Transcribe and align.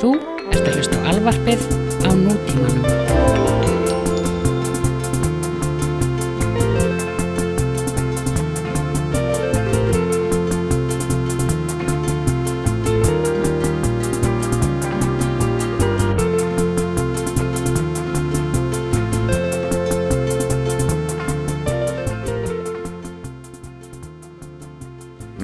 Þú 0.00 0.14
ert 0.48 0.64
að 0.64 0.78
hlusta 0.78 0.96
á 0.96 1.12
alvarpið 1.12 1.66
á 2.08 2.10
nútímanum. 2.16 3.00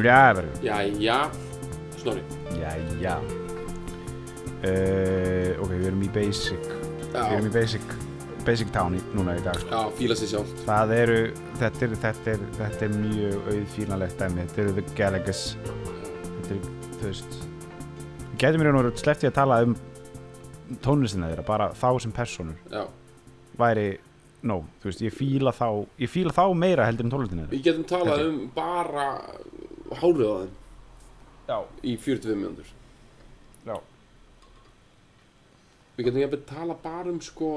Já, 0.06 0.34
verður 0.36 0.48
Jæja, 0.62 1.18
basic. 6.16 6.68
Við 7.12 7.22
erum 7.22 7.48
í 7.48 7.54
basic 7.54 7.96
Basic 8.46 8.68
town 8.70 8.94
í, 8.94 9.00
núna 9.10 9.32
í 9.34 9.40
dag. 9.42 9.58
Já, 9.66 9.80
fíla 9.98 10.14
sér 10.14 10.28
sjálf 10.30 10.50
Það 10.68 10.92
eru, 10.94 11.16
þetta 11.58 11.82
er, 11.82 11.94
þetta 12.04 12.30
er, 12.30 12.44
þetta 12.60 12.84
er 12.86 12.92
mjög 12.94 13.48
auðfílanlegt 13.50 14.20
dæmi. 14.20 14.44
Þetta 14.44 14.62
eru 14.62 14.74
The 14.76 14.84
Gallagher's. 15.00 15.40
Þetta 16.28 16.54
er, 16.54 16.68
þú 16.92 17.08
veist 17.08 17.38
Við 18.36 18.36
getum 18.44 18.62
mér 18.62 18.76
nú 18.76 18.92
sleppti 19.00 19.26
að 19.26 19.34
tala 19.40 19.58
um 19.66 19.74
tónlistina 20.84 21.30
þeirra, 21.30 21.46
bara 21.46 21.66
þá 21.78 21.88
sem 22.02 22.12
personur 22.14 22.56
Já, 22.70 22.84
væri 23.58 23.86
nóg, 24.46 24.66
þú 24.82 24.90
veist, 24.90 25.02
ég 25.06 25.14
fíla 25.14 25.52
þá 25.56 25.66
ég 26.02 26.10
fíla 26.12 26.34
þá 26.36 26.44
meira 26.58 26.86
heldur 26.86 27.08
en 27.08 27.14
tónlistina 27.16 27.44
þeirra. 27.46 27.56
Við 27.56 27.66
getum 27.66 27.86
talað 27.90 28.24
um 28.28 28.40
bara 28.54 29.06
hárið 29.96 30.26
á 30.26 30.36
þeim. 30.44 30.54
Já, 31.46 31.58
í 31.82 31.96
45 32.02 32.40
mjöndur 32.42 32.72
já, 33.66 33.76
Við 35.96 36.04
getum 36.10 36.20
jafnveg 36.20 36.46
tala 36.50 36.74
bara 36.82 37.08
um 37.10 37.20
sko 37.24 37.50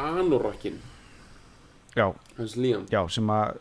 anorakkin 0.00 0.78
já, 1.96 2.06
hans 2.38 2.56
Liam 2.56 2.86
já, 2.90 3.02
sem 3.12 3.26
að 3.34 3.58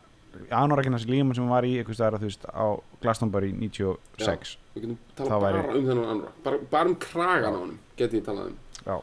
Anorakinas 0.54 1.08
Líam 1.09 1.31
sem 1.36 1.48
var 1.50 1.66
í 1.66 1.72
eitthvað 1.80 1.98
staðar, 1.98 2.20
þú 2.22 2.28
veist, 2.30 2.44
á 2.54 2.66
Glastonbury 3.02 3.50
96 3.58 4.58
Við 4.76 4.84
getum 4.86 4.98
tala 5.18 5.40
væri- 5.42 5.62
bara 5.64 5.78
um 5.80 5.88
þennan 5.90 6.12
anorak 6.14 6.36
bara, 6.46 6.58
bara 6.72 6.90
um 6.92 6.96
kragan 7.02 7.54
á 7.58 7.59
honum 7.59 7.80
getum 7.98 8.20
við 8.20 8.26
talað 8.30 8.52
um. 8.52 8.58
Já, 8.86 8.98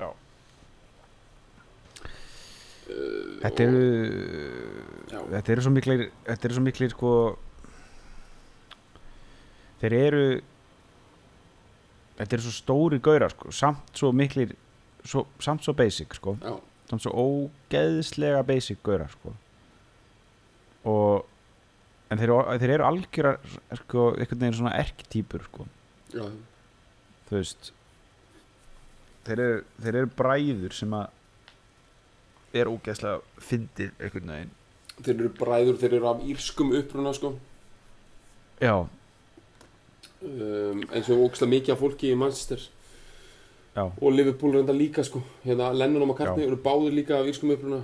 já. 0.00 0.08
Uh, 2.84 3.40
Þetta 3.44 3.62
eru 3.68 3.84
Já. 5.12 5.20
þetta 5.36 5.52
eru 5.54 5.62
svo 5.64 5.70
miklir 5.76 6.02
þetta 6.26 6.48
eru 6.48 6.54
svo 6.58 6.64
miklir 6.64 6.90
sko 6.96 7.12
þeir 9.80 9.94
eru 10.00 10.24
þetta 12.18 12.36
eru 12.36 12.46
svo 12.46 12.54
stóri 12.54 13.00
gaurar 13.04 13.34
sko, 13.34 13.52
samt 13.54 13.92
svo 13.98 14.12
miklir 14.16 14.54
svo, 15.04 15.26
samt 15.42 15.64
svo 15.66 15.74
basic 15.76 16.16
sko. 16.18 16.36
Já, 16.42 16.56
samt 16.90 17.04
svo 17.04 17.14
ógeðslega 17.24 18.42
basic 18.46 18.82
gaurar 18.86 19.12
sko. 19.12 19.34
Og 20.90 22.12
en 22.12 22.20
þeir, 22.20 22.34
þeir 22.60 22.74
eru 22.76 22.88
algjörar 22.88 23.40
sko, 23.84 24.10
einhvern 24.18 24.44
veginn 24.44 24.58
svona 24.60 24.76
erktýpur 24.82 25.46
sko. 25.48 25.66
Já, 26.14 26.28
þú 27.28 27.40
veist 27.40 27.72
þeir 29.24 29.40
eru, 29.40 29.62
þeir 29.80 30.00
eru 30.00 30.10
bræður 30.18 30.76
sem 30.76 30.96
að 30.96 31.20
er 32.54 32.70
ógeðslega 32.70 33.42
fyndið 33.42 33.94
einhvern 33.98 34.34
veginn. 34.34 34.52
Þeir 35.00 35.14
eru 35.14 35.30
bræður, 35.40 35.78
þeir 35.80 35.96
eru 35.98 36.10
af 36.12 36.20
írskum 36.30 36.74
uppruna 36.78 37.14
sko. 37.16 37.32
Já, 38.62 38.76
um, 40.24 40.82
eins 40.90 41.10
og 41.12 41.26
óksla 41.28 41.48
mikið 41.50 41.74
af 41.74 41.82
fólki 41.82 42.12
í 42.12 42.18
Manchester. 42.18 42.62
Já, 43.74 43.84
og 43.88 44.12
Liverpool 44.14 44.54
reynda 44.54 44.74
líka 44.74 45.02
sko. 45.04 45.22
Hérna 45.44 45.72
Lennon 45.74 46.04
og 46.06 46.12
McCartney 46.12 46.46
eru 46.46 46.60
báður 46.62 46.94
líka 46.94 47.18
af 47.18 47.30
írskum 47.30 47.54
uppruna. 47.54 47.82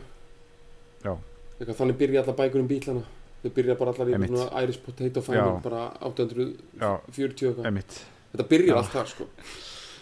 Þannig 1.60 1.98
byrja 2.00 2.22
allar 2.22 2.36
bækur 2.38 2.62
um 2.62 2.68
bílana. 2.68 3.02
Þau 3.42 3.50
byrja 3.56 3.74
bara 3.80 3.92
allar 3.94 4.08
í 4.12 4.28
svona 4.28 4.62
Irish 4.62 4.80
Potato 4.84 5.22
Famine 5.24 5.56
Já. 5.56 5.60
bara 5.64 5.82
840 6.04 6.56
já, 6.76 6.90
eitthvað. 7.16 7.66
Emitt 7.70 8.00
þetta 8.30 8.46
byrjar 8.50 8.74
Já. 8.74 8.78
allt 8.80 8.94
þar 8.94 9.10
sko. 9.10 9.26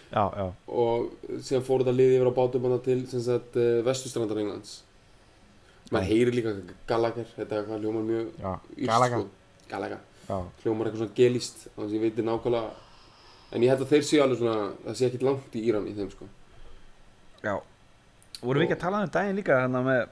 Já, 0.08 0.22
já, 0.40 0.44
og 0.72 1.10
síðan 1.44 1.64
fór 1.66 1.82
þetta 1.84 1.94
liði 1.94 2.16
yfir 2.16 2.30
á 2.32 2.38
bátum 2.38 2.66
hana 2.66 2.78
til 2.84 3.02
sagt 3.12 3.58
uh, 3.60 3.80
vestustrandar 3.86 4.40
Englands. 4.42 4.78
Maður 5.92 6.04
Já. 6.04 6.08
heyrir 6.10 6.36
líka 6.36 6.54
Gallagher 6.88 7.28
þetta 7.36 7.58
er 7.58 7.68
hvað 7.68 7.84
hljómar 7.84 8.06
mjög 8.08 8.30
já, 8.40 8.52
írskt, 8.76 9.28
Galaga 9.68 10.00
hljómar 10.28 10.88
eitthvað 10.88 11.02
svona 11.02 11.16
gelíst 11.16 11.62
þannig 11.72 11.88
að 11.88 11.94
ég 11.96 12.02
veit 12.04 12.18
nákvæmlega. 12.24 12.72
En 13.48 13.64
ég 13.64 13.72
held 13.72 13.84
að 13.84 13.92
þeir 13.94 14.04
séu 14.04 14.22
alveg 14.22 14.40
svona 14.42 14.56
það 14.84 14.98
sé 14.98 15.06
ekkit 15.08 15.24
langt 15.24 15.54
í 15.56 15.62
Íran 15.70 15.86
í 15.88 15.94
þeim 15.96 16.10
sko. 16.12 16.28
Já. 17.40 17.54
Vorum 18.42 18.60
við 18.60 18.66
ekki 18.66 18.76
að 18.76 18.82
tala 18.82 19.00
um 19.06 19.14
daginn 19.14 19.40
líka 19.40 19.62
þannig 19.62 19.88
með 19.88 20.02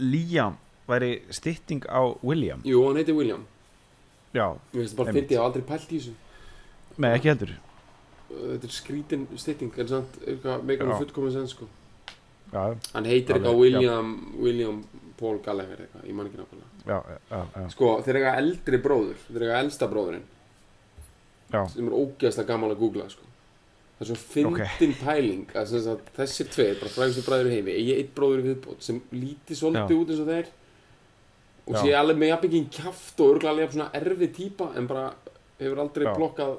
Liam 0.00 0.58
væri 0.90 1.10
stytting 1.32 1.86
á 1.88 2.02
William? 2.26 2.60
Jú, 2.66 2.84
hann 2.86 3.00
heitir 3.00 3.16
William. 3.16 3.46
Já, 4.36 4.46
ég 4.74 4.78
veist 4.82 4.98
bara 4.98 5.14
fyndi, 5.14 5.34
ég 5.34 5.40
hef 5.40 5.48
aldrei 5.48 5.64
pælt 5.66 5.90
í 5.90 5.98
þessu. 5.98 6.14
Með 7.00 7.16
ekki 7.16 7.32
heldur. 7.32 7.56
Þetta 8.30 8.68
er 8.68 8.74
skrítin 8.74 9.26
stytting 9.40 9.78
en 9.80 9.90
samt 9.90 10.20
eitthvað 10.22 10.66
meikar 10.68 10.86
Já. 10.86 10.90
hann 10.92 11.02
fullkomið 11.02 11.36
sen 11.38 11.48
sko. 11.50 11.70
Já, 12.50 12.62
hann 12.92 13.08
heitir 13.08 13.38
eitthvað 13.38 13.58
William 13.58 14.12
William 14.38 14.84
Paul 15.20 15.40
Gallagher 15.44 15.84
eitthvað, 15.84 16.04
ég 16.08 16.16
man 16.16 16.28
ekki 16.30 16.40
nákvæmlega. 16.40 17.68
Sko, 17.74 17.90
þeir 18.06 18.18
eiga 18.20 18.36
eldri 18.40 18.80
bróður 18.82 19.18
þeir 19.28 19.46
eiga 19.46 19.58
elsta 19.64 19.88
bróðurinn. 19.90 20.24
Já, 21.50 21.64
sem 21.72 21.88
er 21.90 21.96
ógeðslega 21.98 22.48
gaman 22.52 22.72
að 22.74 22.80
googla 22.84 23.08
sko. 23.10 23.26
það 23.98 24.04
er 24.04 24.08
svo 24.08 24.18
fyndin 24.32 24.94
pæling 25.02 25.50
að, 25.60 25.74
sagt, 25.84 26.06
þessir 26.16 26.48
tveir, 26.54 26.78
bara 26.80 26.92
frægustu 26.94 27.24
bræður 27.26 27.50
í 27.50 27.56
heimi 27.58 27.74
eigi 27.76 27.96
eitt 27.98 28.14
bróður 28.16 28.40
í 28.40 28.46
viðbót 28.46 28.86
sem 28.86 29.00
líti 29.12 29.58
svolítið 29.58 29.92
Já. 29.92 30.00
út 30.00 30.12
eins 30.14 30.22
og 30.22 30.30
þeir. 30.30 30.46
Og 31.66 31.74
Já. 31.74 31.80
sé 31.82 31.90
alveg 31.98 32.16
með 32.22 32.30
jafn 32.32 32.46
ekki 32.48 32.62
kjaft 32.78 33.20
og 33.20 33.34
örgulega 33.34 33.52
alveg 33.52 33.74
svona 33.74 33.90
erfið 34.00 34.32
típa 34.38 34.70
en 34.80 34.88
bara 34.88 35.04
hefur 35.60 35.82
aldrei 35.84 36.06
Já. 36.06 36.14
plokkað 36.16 36.54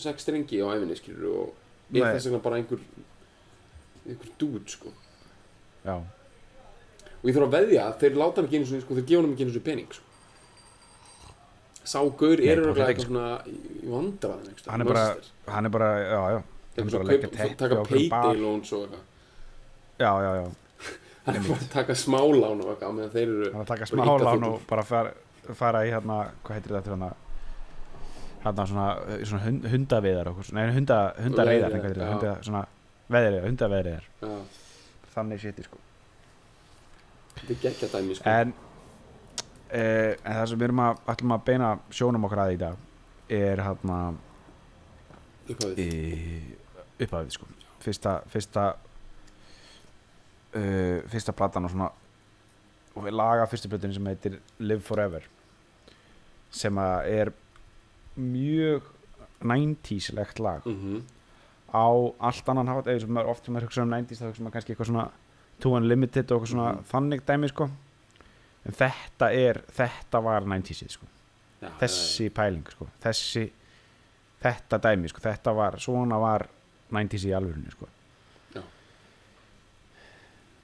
sex 0.00 0.24
strengi 0.24 0.62
á 0.64 0.66
æfinni 0.72 0.96
skilur 0.96 1.28
og 1.42 1.98
er 1.98 2.14
þess 2.14 2.30
vegna 2.30 2.40
bara 2.46 2.62
einhver 2.62 2.80
einhver 4.06 4.32
dúd 4.40 4.70
sko. 4.72 4.94
Já, 5.84 5.98
og 7.20 7.28
ég 7.28 7.34
þarf 7.36 7.46
að 7.48 7.56
veðja 7.58 7.82
að 7.88 7.98
þeir 8.00 8.14
láta 8.20 8.40
hann 8.40 8.48
ekki 8.48 8.56
einu 8.60 8.68
sinni 8.70 8.84
sko, 8.84 8.94
þeir 8.98 9.06
gefa 9.10 9.20
hann 9.22 9.32
ekki 9.34 9.44
einu 9.46 9.52
sinni 9.54 9.66
pening 9.70 9.90
sko. 9.92 10.04
sá 11.90 11.98
gaur 12.20 12.38
Nei, 12.40 12.48
er 12.52 12.60
hreint 12.60 12.80
eitthvað 12.84 13.06
svona 13.06 13.26
í 13.50 13.54
staðar, 14.20 14.40
Hann 14.70 14.80
er 14.80 14.84
bara- 14.90 15.16
hann 15.54 15.66
er 15.66 15.70
bara, 15.74 15.88
já, 15.98 16.20
já. 16.30 16.42
Hann 16.76 16.86
er 16.86 16.90
bara 16.90 17.04
að 17.04 17.08
leggja 17.10 17.30
teppi 17.30 17.56
taka 17.56 17.78
payday 17.88 18.36
loans 18.40 18.72
og 18.72 18.84
eitthvað. 18.84 19.00
Já, 19.98 20.12
já, 20.24 20.30
já, 20.40 20.44
hann 21.26 21.36
er 21.36 21.48
bara 21.48 21.58
að 21.60 21.70
taka 21.72 21.94
smálán 21.94 22.60
og 22.62 22.68
eitthvað 22.74 22.94
meðan 22.98 23.10
þeir 23.16 23.28
eru 23.32 23.50
hann 23.50 23.60
er 23.60 23.64
að 23.64 23.72
taka 23.72 23.88
smá 23.90 24.04
lán 24.06 24.46
og 24.50 24.60
bara 24.70 24.82
fara, 24.86 25.12
fara 25.54 25.82
í 25.84 25.90
hérna, 25.90 26.20
hvað 26.44 26.56
heitir 26.60 26.76
þetta 26.76 26.94
hérna? 26.94 27.10
Hérna 28.44 28.64
svona, 28.70 28.86
svona 29.28 29.42
hund, 29.44 29.66
hundaviðar 29.74 30.30
og, 30.30 30.36
eitthvað 30.38 30.50
svona- 30.52 30.66
nei, 30.66 30.74
hunda, 30.78 30.98
hundareiðar 31.20 31.68
Veiðar, 31.68 31.80
hvað 31.80 31.90
heitir 31.90 32.00
já. 32.00 32.06
þetta, 32.06 32.14
hunda, 32.14 32.42
svona 32.48 32.62
veðriðar, 33.10 33.48
hundaveðriðar 33.50 34.04
já, 34.22 34.38
þannig 35.16 35.42
sétti 35.42 35.64
sko 35.66 35.82
þetta 37.40 37.54
er 37.54 37.60
geggja 37.64 37.88
dæmi 37.92 38.14
sko. 38.16 38.30
en, 38.30 38.52
eh, 39.70 40.16
en 40.24 40.32
það 40.38 40.46
sem 40.48 40.58
við 40.58 40.68
erum 40.68 40.82
að 40.84 41.00
ætlum 41.14 41.34
að 41.36 41.44
beina 41.48 41.70
sjónum 41.90 42.26
okkar 42.28 42.44
að 42.44 42.54
í 42.54 42.60
dag 42.60 42.76
er 43.30 43.62
hérna 43.64 43.98
upphafið. 47.00 47.30
sko. 47.34 47.46
Fyrsta 47.80 48.20
fyrsta 48.28 48.64
uh, 50.54 50.98
fyrsta 51.08 51.32
platan 51.32 51.64
og 51.64 51.70
svona 51.72 51.90
og 52.94 53.04
við 53.06 53.14
laga 53.14 53.46
fyrstu 53.48 53.70
plötunni 53.70 53.94
sem 53.96 54.10
heitir 54.10 54.40
Live 54.58 54.82
Forever 54.84 55.24
sem 56.50 56.74
að 56.82 57.08
er 57.08 57.32
mjög 58.18 58.82
90s 59.40 60.10
legt 60.12 60.38
lag. 60.42 60.66
Mm 60.66 61.02
á 61.70 61.86
allt 62.18 62.48
annan 62.48 62.68
hátt 62.68 62.88
eða 62.90 63.04
sem 63.04 63.12
maður 63.14 63.30
oft 63.30 63.46
sem 63.46 63.54
maður 63.54 63.68
hugsa 63.68 63.84
um 63.84 63.92
90s 63.94 64.20
þá 64.20 64.26
hugsa 64.26 64.42
maður 64.42 64.54
kannski 64.56 64.74
eitthvað 64.74 64.90
svona 64.90 65.04
Too 65.60 65.76
Unlimited 65.76 66.32
og 66.32 66.46
svona 66.48 66.72
Mhm. 66.72 66.84
þannig 66.92 67.24
dæmi 67.28 67.48
sko. 67.48 67.68
En 68.66 68.72
þetta 68.76 69.30
er, 69.32 69.62
þetta 69.76 70.22
var 70.22 70.42
90sið 70.44 70.90
sko. 70.90 71.06
Já, 71.62 71.68
þessi 71.80 72.28
pæling 72.30 72.66
sko. 72.70 72.86
Þessi, 73.02 73.50
þetta 74.42 74.78
dæmi 74.80 75.08
sko. 75.08 75.20
Þetta 75.20 75.54
var, 75.56 75.76
svona 75.78 76.18
var 76.20 76.46
90s 76.92 77.24
í 77.24 77.32
alvörunni 77.36 77.70
sko. 77.70 77.88
Já. 78.54 78.62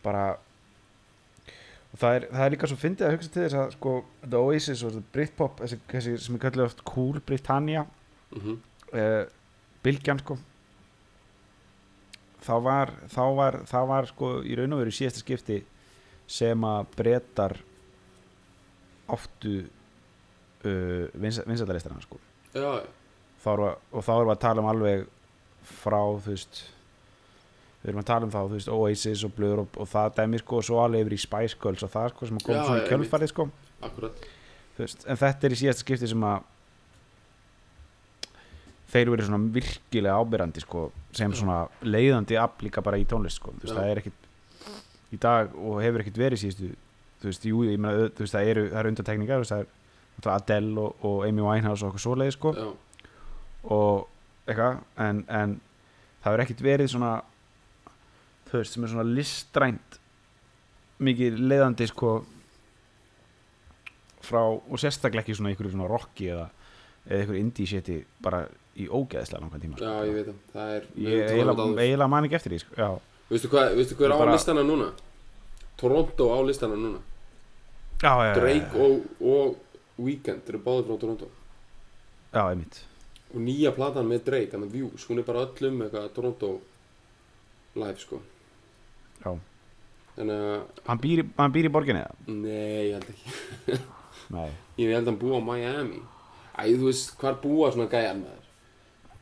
bara 0.02 0.36
og 1.92 1.98
það 2.00 2.16
er, 2.18 2.26
það 2.32 2.44
er 2.46 2.50
líka 2.54 2.68
svo 2.70 2.76
fyndið 2.76 3.06
að 3.06 3.14
hugsa 3.16 3.32
til 3.32 3.42
þess 3.46 3.54
að 3.60 3.70
sko 3.76 3.92
The 4.26 4.36
Oasis 4.42 4.82
og 4.86 4.98
Britpop 5.14 5.60
þessi, 5.62 5.78
þessi 5.88 6.18
sem 6.26 6.34
er 6.36 6.42
kallið 6.44 6.64
oft 6.66 6.84
Cool 6.84 7.20
Britannia 7.20 7.86
mm 8.32 8.40
-hmm. 8.42 8.58
uh, 8.92 9.24
Bylgjan 9.82 10.18
sko 10.18 10.38
þá 12.46 12.54
var, 12.64 12.92
þá 13.12 13.22
var 13.36 13.58
það 13.68 13.88
var 13.90 14.10
sko 14.10 14.30
í 14.46 14.58
raun 14.58 14.76
og 14.76 14.82
veru 14.84 14.94
síðasta 14.94 15.22
skipti 15.22 15.58
sem 16.26 16.66
að 16.66 16.92
breytar 16.96 17.56
áttu 19.14 19.56
uh, 19.62 21.04
vinsættarlistarna 21.14 22.02
sko. 22.02 22.18
Þá 22.54 23.50
og 23.52 24.02
þá 24.02 24.12
erum 24.16 24.30
við 24.30 24.34
að 24.34 24.42
tala 24.42 24.62
um 24.64 24.70
alveg 24.72 25.04
frá 25.66 26.00
þú 26.00 26.32
veist 26.32 26.64
við 27.82 27.92
erum 27.92 28.02
að 28.02 28.08
tala 28.08 28.26
um 28.26 28.32
þá, 28.34 28.40
þú 28.40 28.56
veist, 28.56 28.72
Oasis 28.74 29.22
og 29.26 29.34
Blur 29.36 29.62
og, 29.62 29.78
og 29.78 29.86
það 29.90 30.16
dæmi 30.16 30.40
sko, 30.42 30.58
og 30.58 30.66
svo 30.66 30.80
alveg 30.82 31.04
yfir 31.04 31.14
í 31.14 31.22
Spice 31.22 31.58
Girls 31.62 31.84
og 31.86 31.92
það 31.92 32.08
sko 32.14 32.28
sem 32.30 32.40
kom 32.42 32.56
Já, 32.56 32.62
svona 32.66 32.82
í 32.82 32.88
kjölfarið 32.90 33.30
sko. 33.30 33.46
Akkurat. 33.86 34.26
Þú 34.74 34.82
veist, 34.82 35.04
en 35.06 35.20
þetta 35.20 35.46
er 35.46 35.54
í 35.54 35.58
síðasta 35.60 35.84
skipti 35.84 36.10
sem 36.10 36.26
að 36.26 36.48
þeir 38.92 39.10
verið 39.12 39.28
svona 39.28 39.52
virkilega 39.54 40.16
ábyrrandi 40.22 40.62
sko, 40.62 40.88
sem 41.16 41.34
svona 41.34 41.64
leiðandi 41.82 42.38
afl 42.38 42.68
líka 42.68 42.84
bara 42.86 43.00
í 43.00 43.06
tónlist 43.08 43.40
sko. 43.40 43.54
veist, 43.60 43.74
það 43.74 43.90
er 43.90 44.02
ekkit 44.02 45.14
í 45.14 45.20
dag 45.22 45.54
og 45.56 45.80
hefur 45.82 46.04
ekkit 46.04 46.20
verið 46.20 46.42
síðustu 46.42 46.72
þú 47.20 47.30
veist, 47.30 47.46
jú, 47.48 47.62
ég 47.66 47.80
meina, 47.80 48.08
þú 48.12 48.24
veist, 48.24 48.34
það 48.36 48.50
eru, 48.52 48.64
það 48.70 48.80
eru 48.80 48.92
undartekningar, 48.92 49.40
þú 49.40 49.44
veist, 49.46 49.54
það 50.16 50.30
er 50.30 50.34
Adele 50.34 50.82
og, 50.82 51.06
og 51.06 51.22
Amy 51.26 51.44
Winehouse 51.44 51.84
og 51.84 51.92
okkur 51.92 52.04
svoleið 52.04 52.34
sko, 52.36 52.52
og 53.76 54.06
eitthvað, 54.46 54.82
en, 55.02 55.22
en 55.28 55.56
það 56.22 56.30
hefur 56.30 56.44
ekkit 56.44 56.64
verið 56.66 56.92
svona 56.92 57.12
þú 58.50 58.60
veist, 58.60 58.76
sem 58.76 58.86
er 58.86 58.92
svona 58.92 59.06
listrænt 59.10 59.98
mikið 61.06 61.40
leiðandi 61.42 61.88
sko 61.90 62.12
frá, 64.26 64.42
og 64.46 64.78
sérstaklega 64.80 65.24
ekki 65.24 65.36
svona 65.36 65.52
ykkur 65.54 65.70
svona 65.72 65.88
rocki 65.90 66.30
eða, 66.32 66.46
eða 67.06 67.26
ykkur 67.26 67.40
indie 67.40 67.70
shiti 67.70 67.98
bara 68.22 68.44
í 68.76 68.86
ógeðslega 68.88 69.40
langan 69.42 69.60
tíma 69.62 69.76
sko. 69.78 69.84
já, 69.84 70.06
ég 70.08 70.14
veit 70.16 70.26
það. 70.26 70.40
Það 70.52 70.72
er, 70.76 70.86
ég 70.96 71.30
eiginlega 71.32 72.08
man 72.12 72.24
ekki 72.28 72.38
eftir 72.38 72.52
því 72.54 72.58
sko. 72.62 72.74
já, 72.76 72.88
veistu 73.30 73.50
hvað, 73.52 73.76
hver 73.76 74.10
Ég 74.10 74.16
á 74.16 74.18
bara- 74.18 74.34
listana 74.36 74.64
núna? 74.66 74.90
Toronto 75.76 76.28
á 76.32 76.38
listana 76.46 76.76
núna. 76.76 77.00
Já, 78.02 78.12
já, 78.12 78.28
já, 78.28 78.34
Drake 78.40 78.76
og, 78.76 79.02
og 79.20 79.56
Weekend 79.98 80.48
eru 80.48 80.58
báðir 80.60 80.86
frá 80.86 80.98
Toronto. 81.00 81.28
Já, 82.32 82.42
einmitt. 82.50 82.82
Og 83.34 83.40
nýja 83.40 83.72
platan 83.74 84.08
með 84.08 84.24
Drake, 84.24 84.52
hann 84.52 84.64
er 84.66 84.72
Views 84.72 85.06
hún 85.08 85.18
er 85.18 85.24
bara 85.28 85.46
öllum 85.46 85.82
eitthvað 85.86 86.12
Toronto 86.14 86.60
live 87.76 87.98
sko. 88.00 88.20
Já. 89.24 89.32
þannig 90.16 90.32
að, 90.40 90.60
hann 90.86 91.00
býr, 91.00 91.22
býr 91.52 91.66
í 91.68 91.72
borginni 91.72 92.00
eða? 92.00 92.14
nei, 92.26 92.88
ég 92.88 92.94
held 92.96 93.08
ekki. 93.12 93.80
Nei, 94.36 94.48
ég 94.80 94.92
held 94.94 95.04
að 95.04 95.10
hann 95.12 95.18
búa 95.20 95.38
á 95.38 95.44
Miami. 95.44 96.00
Æ, 96.56 96.72
þú 96.80 96.86
veist, 96.88 97.12
hvar 97.20 97.36
búa 97.42 97.68
svona 97.72 97.88
gæjar 97.92 98.16
með 98.16 98.32
þér 98.32 98.45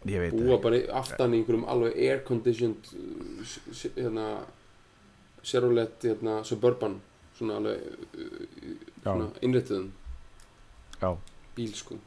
ég 0.05 0.21
veit 0.21 0.37
búa 0.37 0.59
bara 0.63 0.81
aftan 1.01 1.35
í 1.35 1.41
einhverjum 1.41 1.67
alveg 1.71 1.97
air 1.97 2.23
conditioned 2.29 2.91
uh, 2.93 3.55
hérna 3.97 4.29
Chevrolet 5.45 6.09
hérna 6.09 6.39
Suburban 6.45 6.99
svona 7.37 7.59
alveg 7.61 7.79
uh, 8.15 9.89
já, 11.01 11.17
bíl 11.57 11.75
sko. 11.75 11.99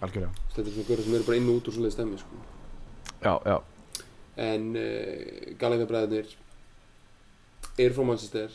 Algjörlega. 0.00 0.32
Þetta 0.54 0.66
er 0.66 0.74
svona 0.74 0.88
görður 0.88 1.04
sem 1.06 1.16
eru 1.18 1.26
bara 1.26 1.40
inn 1.40 1.50
og 1.50 1.60
út 1.60 1.68
úr 1.68 1.76
svoleiði 1.76 1.96
stemmi 1.96 2.20
sko. 2.20 2.38
Já, 3.20 3.34
já, 3.44 3.56
en 4.40 4.70
uh, 4.78 5.56
Gallagher 5.60 5.88
bræðinir 5.90 6.36
eru 7.80 7.96
frá 7.96 8.06
Manchester. 8.08 8.54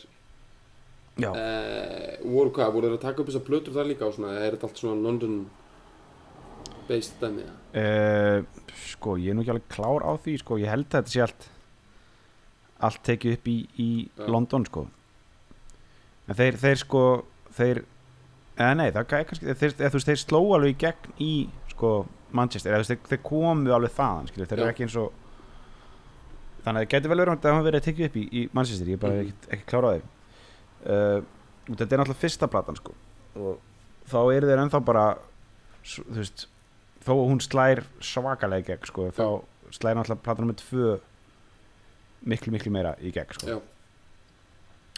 Já, 1.16 1.30
uh, 1.30 2.26
voru 2.26 2.50
hvað, 2.56 2.72
voru 2.74 2.90
þeir 2.90 2.98
að 2.98 3.04
taka 3.06 3.22
upp 3.22 3.30
þessar 3.30 3.46
plötur 3.46 3.76
þar 3.76 3.88
líka 3.88 4.08
og 4.08 4.16
svona, 4.16 4.34
er 4.40 4.56
þetta 4.56 4.68
allt 4.68 4.82
svona 4.82 5.04
London 5.06 5.38
based 6.88 7.18
dæmi 7.20 7.44
eða? 7.44 7.56
Uh, 7.76 8.64
sko, 8.92 9.16
ég 9.20 9.30
er 9.32 9.36
nú 9.36 9.42
ekki 9.44 9.52
alveg 9.54 9.68
klár 9.72 10.04
á 10.06 10.12
því 10.24 10.36
sko, 10.42 10.58
ég 10.62 10.70
held 10.72 10.86
að 10.88 10.96
þetta 11.00 11.12
sé 11.16 11.22
allt 11.26 11.48
allt 12.86 13.02
tekið 13.08 13.36
upp 13.38 13.46
í, 13.48 13.56
í 13.80 13.88
Já. 14.18 14.26
London 14.28 14.64
sko 14.68 14.86
en 16.28 16.34
þeir, 16.36 16.56
þeir 16.60 16.80
sko 16.82 17.02
þeir, 17.56 17.80
eða 18.58 18.74
nei, 18.80 18.88
það 18.92 19.00
er 19.00 19.28
kannski 19.30 19.54
þeir, 19.54 19.74
eða, 19.78 19.92
veist, 19.94 20.08
þeir 20.10 20.20
sló 20.20 20.40
alveg 20.56 20.74
í 20.74 20.80
gegn 20.84 21.14
í 21.24 21.30
sko 21.72 21.92
Manchester, 22.36 22.74
eða 22.74 22.82
veist, 22.82 23.06
þeir, 23.12 23.22
komu 23.24 23.72
alveg 23.72 23.94
þaðan, 23.96 24.28
skilur, 24.32 24.50
þeir 24.50 24.58
Já. 24.60 24.64
eru 24.66 24.74
ekki 24.74 24.86
eins 24.88 24.96
og 25.00 25.22
þannig 26.66 26.80
að 26.80 26.82
það 26.82 26.90
getur 26.96 27.12
vel 27.12 27.20
verið 27.22 27.32
að 27.36 27.42
það 27.46 27.54
hafa 27.56 27.66
verið 27.68 27.80
að 27.80 27.86
tekið 27.88 28.08
upp 28.10 28.16
í, 28.20 28.24
í 28.26 28.42
Manchester, 28.58 28.90
ég 28.90 28.98
er 28.98 29.02
bara 29.06 29.14
Mhm. 29.16 29.30
ekki, 29.30 29.50
ekki 29.56 29.68
klár 29.70 29.86
á 29.86 29.90
þeim 29.94 30.06
uh, 30.86 31.20
þetta 31.70 31.86
er 31.86 32.00
náttúrulega 32.02 32.22
fyrsta 32.24 32.48
platan 32.50 32.76
sko 32.80 32.94
og 33.36 33.58
þá 34.10 34.18
eru 34.36 34.50
þeir 34.50 34.62
ennþá 34.66 34.80
bara 34.86 35.06
þú 35.86 36.04
veist 36.18 36.46
þó 37.06 37.12
að 37.14 37.26
hún 37.30 37.40
slær 37.44 37.84
svakalega 38.04 38.64
í 38.64 38.68
gegn 38.72 38.88
sko, 38.90 39.06
þá 39.14 39.26
slær 39.76 39.96
náttúrulega 39.98 40.24
platan 40.26 40.46
nummer 40.46 40.58
tvö 40.60 40.96
miklu 42.26 42.52
miklu 42.54 42.72
meira 42.74 42.92
í 43.06 43.12
gegn 43.14 43.36
sko. 43.38 43.60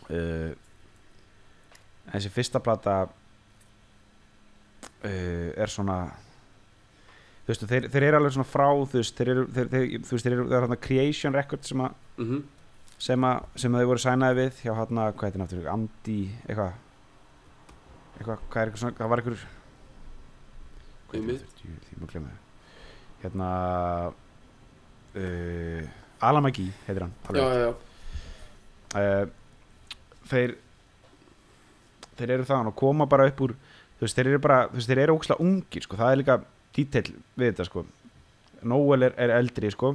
Uh, 0.08 0.52
þessi 2.12 2.30
fyrsta 2.32 2.60
plata 2.64 2.94
uh, 5.04 5.50
er 5.56 5.68
svona 5.72 5.98
þú 7.44 7.52
veist, 7.52 7.64
þeir, 7.70 7.88
þeir 7.92 8.06
eru 8.10 8.20
alveg 8.20 8.34
svona 8.36 8.48
frá 8.48 8.66
þú 8.72 9.00
veist, 9.00 9.16
þeir 9.18 9.32
eru, 9.34 9.44
þeir, 9.56 9.70
þeir, 9.72 9.86
þú 10.04 10.14
veist, 10.16 10.26
þeir 10.28 10.36
eru 10.36 10.46
það 10.48 10.56
er 10.58 10.64
hérna 10.66 10.80
Creation 10.88 11.36
Records 11.36 11.72
sem 11.72 11.84
að 11.84 11.92
Mhm. 12.18 12.40
sem 12.98 13.24
að, 13.28 13.44
sem 13.62 13.72
að 13.76 13.80
þau 13.84 13.88
voru 13.92 14.02
sænaði 14.02 14.34
við 14.40 14.52
hjá 14.64 14.72
hérna, 14.74 15.02
hvað 15.14 15.28
heitir 15.28 15.40
náttúrulega, 15.44 15.72
Andi 15.76 16.16
eitthvað 16.48 16.72
eitthvað, 18.18 18.38
hvað 18.50 18.58
er 18.62 18.66
eitthvað 18.66 18.82
svona, 18.82 18.96
það 18.98 19.08
var 19.12 19.18
eitthvað 19.22 19.44
Jú, 21.12 21.22
því 21.24 21.98
maður 22.02 22.14
það 22.18 22.36
hérna 23.22 23.48
uh, 25.16 25.82
Alan 26.28 26.44
McGee 26.46 26.72
heitir 26.86 27.04
hann 27.06 27.14
já, 27.34 27.46
já, 27.48 27.58
já, 27.64 27.70
uh, 28.98 29.24
þeir 30.30 30.56
þeir 32.18 32.34
eru 32.36 32.46
þaðan 32.48 32.70
og 32.72 32.76
koma 32.78 33.06
bara 33.10 33.28
upp 33.30 33.40
úr 33.46 33.54
þú 33.98 34.04
veist, 34.06 34.18
þeir 34.18 34.30
eru 34.32 34.40
bara, 34.42 34.58
þú 34.70 34.78
veist, 34.80 34.90
þeir 34.92 35.02
eru 35.04 35.16
ókslega 35.18 35.44
ungir 35.44 35.86
sko, 35.86 35.98
það 35.98 36.12
er 36.14 36.20
líka 36.20 36.36
detail 36.78 37.08
við 37.38 37.48
þetta 37.52 37.64
sko. 37.66 37.82
Noel 38.70 39.06
er, 39.08 39.14
er 39.18 39.32
eldri 39.38 39.70
sko. 39.74 39.92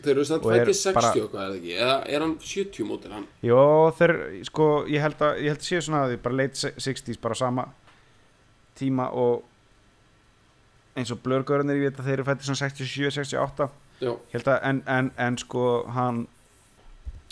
Þeir 0.00 0.10
eru 0.14 0.24
samt 0.28 0.44
Og 0.48 0.52
er 0.56 0.64
fættið 0.64 0.78
60 0.80 0.96
bara- 0.96 1.12
eitthvað, 1.12 1.42
eða 1.46 1.56
ekki? 1.60 1.72
Eða 1.76 1.96
er 2.16 2.24
hann 2.24 2.34
70 2.40 2.86
mótil 2.88 3.12
hann? 3.12 3.26
Jó, 3.44 3.60
þeir, 3.98 4.12
sko, 4.48 4.68
ég 4.88 5.04
held 5.04 5.24
að 5.24 5.40
ég 5.44 5.52
held 5.54 5.60
að 5.60 5.68
séu 5.68 5.80
svona 5.84 6.02
að 6.06 6.12
þið 6.14 6.22
bara 6.26 6.38
late 6.40 6.60
se- 6.60 6.72
60s 6.88 7.20
bara 7.20 7.36
sama 7.40 7.66
tíma 8.80 9.08
og 9.12 9.44
eins 10.96 11.10
og 11.14 11.20
blörgörunir 11.24 11.76
ég 11.78 11.90
veit 11.90 12.00
að 12.00 12.08
þeir 12.08 12.18
eru 12.18 12.26
fættið 12.28 12.48
svona 12.48 12.62
67, 12.64 13.10
68 13.14 13.68
já, 14.00 14.10
ég 14.10 14.34
held 14.34 14.48
að, 14.50 14.58
en, 14.70 14.82
en, 14.86 15.10
en 15.16 15.38
sko 15.38 15.64
hann 15.94 16.26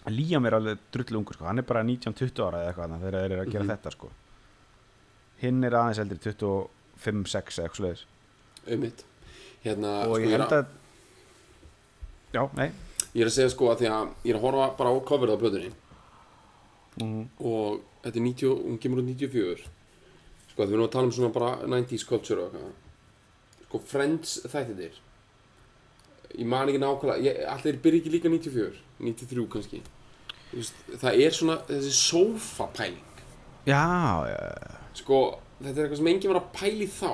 Líam 0.09 0.47
er 0.49 0.55
alveg 0.57 0.79
drullu 0.95 1.19
ungur 1.21 1.35
sko, 1.37 1.45
hann 1.45 1.59
er 1.61 1.67
bara 1.69 1.83
19-20 1.85 2.39
ára 2.47 2.61
eða 2.63 2.71
eitthvað 2.71 2.93
þegar 3.03 3.17
þeir 3.19 3.33
eru 3.35 3.43
að 3.43 3.51
gera 3.53 3.65
Mhm. 3.65 3.71
þetta 3.75 3.91
sko. 3.93 4.09
Hinn 5.43 5.65
er 5.69 5.75
aðeins 5.77 5.99
eldri 6.01 6.19
25-6 6.23 7.59
eða 7.59 7.67
eitthvað 7.69 8.05
auðvitað 8.69 9.05
hérna, 9.67 9.91
og 10.07 10.15
sko, 10.15 10.23
ég 10.23 10.33
held 10.33 10.55
að 10.57 10.67
já, 12.33 12.43
nei. 12.57 12.71
Ég 13.15 13.21
er 13.21 13.29
að 13.29 13.37
segja 13.37 13.51
sko 13.53 13.69
að 13.73 13.79
því 13.83 13.91
að 13.91 14.09
ég 14.25 14.33
er 14.33 14.39
að 14.39 14.47
horfa 14.47 14.71
bara 14.79 14.91
á 14.93 14.97
coverið 15.11 15.37
á 15.37 15.43
plötunni. 15.43 15.71
Mm, 17.03 17.29
og 17.41 17.81
þetta 18.03 18.17
er 18.17 18.25
90, 18.31 18.57
hún 18.65 18.79
kemur 18.83 19.03
út 19.03 19.09
94 19.13 19.69
sko 20.55 20.63
að 20.63 20.69
við 20.69 20.75
erum 20.79 20.89
að 20.89 20.93
tala 20.97 21.05
um 21.11 21.13
svona 21.13 21.33
bara 21.37 21.51
90s 21.69 22.07
culture 22.09 22.41
og 22.47 22.55
eitthvað 22.55 22.88
sko 23.69 23.79
Friends 23.85 24.39
þættir 24.49 24.97
ég 26.39 26.47
man 26.47 26.69
ekki 26.69 26.81
nákvæmlega 26.83 27.25
ég, 27.25 27.39
allir 27.49 27.79
byrja 27.83 28.01
ekki 28.03 28.13
líka 28.13 28.29
94 28.33 28.81
93 29.01 29.47
kannski 29.53 29.83
veist, 30.53 30.75
það 31.01 31.21
er 31.25 31.37
svona 31.37 31.57
þessi 31.69 31.93
sofa 31.97 32.67
pæling 32.77 33.23
já, 33.69 33.83
já, 34.29 34.39
sko 34.95 35.21
þetta 35.63 35.75
er 35.75 35.85
eitthvað 35.87 36.01
sem 36.03 36.11
enginn 36.13 36.33
var 36.33 36.41
að 36.43 36.53
pæli 36.57 36.89
þá 36.89 37.13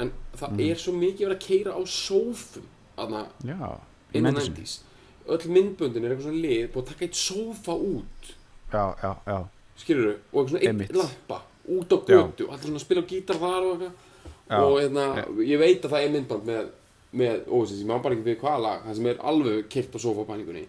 en 0.00 0.12
það 0.36 0.50
Mhm. 0.50 0.60
er 0.70 0.76
svo 0.80 0.92
mikið 0.96 1.26
verið 1.26 1.36
að 1.36 1.46
keira 1.46 1.72
á 1.76 1.80
sófum 1.84 2.66
aðna 2.96 3.26
já 3.44 3.80
inn 4.14 4.24
á 4.26 4.32
Madison. 4.32 4.54
90s 4.54 4.78
öll 5.30 5.48
myndböndin 5.52 6.04
er 6.04 6.10
eitthvað 6.14 6.28
svona 6.28 6.44
lið 6.44 6.68
búið 6.72 6.82
að 6.82 6.86
taka 6.92 7.04
eitt 7.04 7.18
sófa 7.20 7.74
út 7.76 8.30
já, 8.72 8.84
já, 9.02 9.12
já, 9.26 9.38
skilur 9.76 10.14
og 10.32 10.48
eitthvað 10.48 10.48
svona 10.48 10.84
eitt 10.84 10.96
lampa 10.96 11.42
út 11.70 11.92
á 11.92 11.96
Já. 12.00 12.16
götu 12.16 12.48
allir 12.48 12.64
svona 12.66 12.80
að 12.80 12.86
spila 12.86 13.02
á 13.04 13.10
gítar 13.12 13.36
þar 13.40 13.62
og 13.66 13.72
eitthvað 13.74 13.90
Já. 13.90 14.08
Og 14.58 14.80
hérna, 14.80 15.24
ég 15.46 15.58
veit 15.58 15.82
að 15.84 15.90
það 15.94 16.04
er 16.06 16.10
myndband 16.14 16.44
með, 16.50 16.68
með 17.12 17.44
ósins, 17.46 17.80
ég 17.82 17.86
má 17.86 18.02
bara 18.02 18.14
ekki 18.16 18.26
við 18.26 18.40
hvaða 18.40 18.62
lag 18.64 18.82
það 18.86 18.96
sem 18.96 19.06
er 19.06 19.16
alveg 19.30 19.68
kert 19.68 19.94
á 19.94 19.98
sofapæningunni 20.02 20.66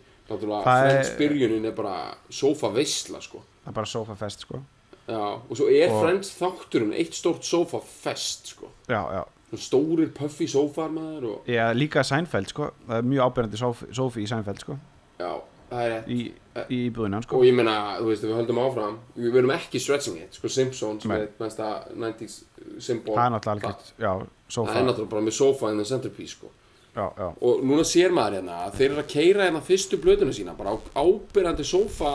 er- 0.75 0.91
Friends 0.91 1.09
byrjunin 1.19 1.65
er 1.65 1.71
bara 1.75 2.15
sofa 2.29 2.69
veisla 2.71 3.19
sko. 3.21 3.41
Það 3.65 3.67
er 3.67 3.73
bara 3.73 3.85
sofa 3.85 4.15
fest 4.15 4.39
sko. 4.45 4.61
Já, 5.07 5.17
og 5.49 5.57
svo 5.57 5.67
er 5.67 5.89
Og- 5.91 6.01
Friends 6.03 6.29
þátturinn 6.39 6.93
eitt 6.93 7.13
stórt 7.13 7.43
sofa 7.43 7.79
fest 7.81 8.47
sko. 8.47 8.69
Já, 8.87 9.01
já, 9.11 9.23
stórir 9.57 10.13
puffy 10.13 10.47
sofar 10.47 10.89
maður 10.89 11.23
og 11.35 11.45
Já, 11.47 11.73
líka 11.73 12.03
Seinfeld 12.03 12.47
sko. 12.47 12.71
Það 12.87 12.97
er 12.97 13.01
mjög 13.01 13.25
ábyrjandi 13.33 13.57
Sofi, 13.93 14.23
í 14.23 14.27
Seinfeld 14.27 14.59
sko. 14.59 14.77
Já, 15.19 15.41
Í, 15.71 16.19
í 16.67 16.77
íbúðinu 16.89 17.21
sko. 17.23 17.37
Og 17.39 17.45
ég 17.47 17.55
meina, 17.55 17.75
þú 18.01 18.09
veist, 18.09 18.25
við 18.27 18.39
höldum 18.41 18.57
áfram 18.59 18.97
við 19.15 19.35
verum 19.37 19.53
ekki 19.55 19.79
stretching 19.79 20.17
it, 20.19 20.35
sko 20.35 20.51
Simpsons 20.51 21.05
með 21.07 21.29
mesta 21.39 21.69
90s 21.95 22.41
symbol. 22.83 23.15
Það 23.15 23.23
er 23.23 23.35
náttúrulega 23.35 23.69
algjört 23.71 23.93
Já, 23.95 24.11
það 24.11 24.57
sofa 24.57 24.75
er 24.75 24.89
náttúrulega 24.89 25.13
bara 25.13 25.27
með 25.29 25.37
sofa 25.37 25.71
in 25.71 25.79
the 25.79 25.87
centerpiece 25.87 26.35
sko. 26.35 26.51
Já, 26.91 27.05
já, 27.15 27.27
og 27.31 27.63
núna 27.63 27.85
sér 27.87 28.11
maður 28.11 28.41
hérna 28.41 28.57
að 28.65 28.73
þeir 28.81 28.89
eru 28.89 28.99
að 28.99 29.11
keira 29.13 29.45
hérna 29.47 29.61
fyrstu 29.63 29.99
blöðuna 30.03 30.35
sína 30.35 30.57
bara 30.57 30.73
á 30.75 30.77
ábyrjandi 30.99 31.63
sofa 31.63 32.11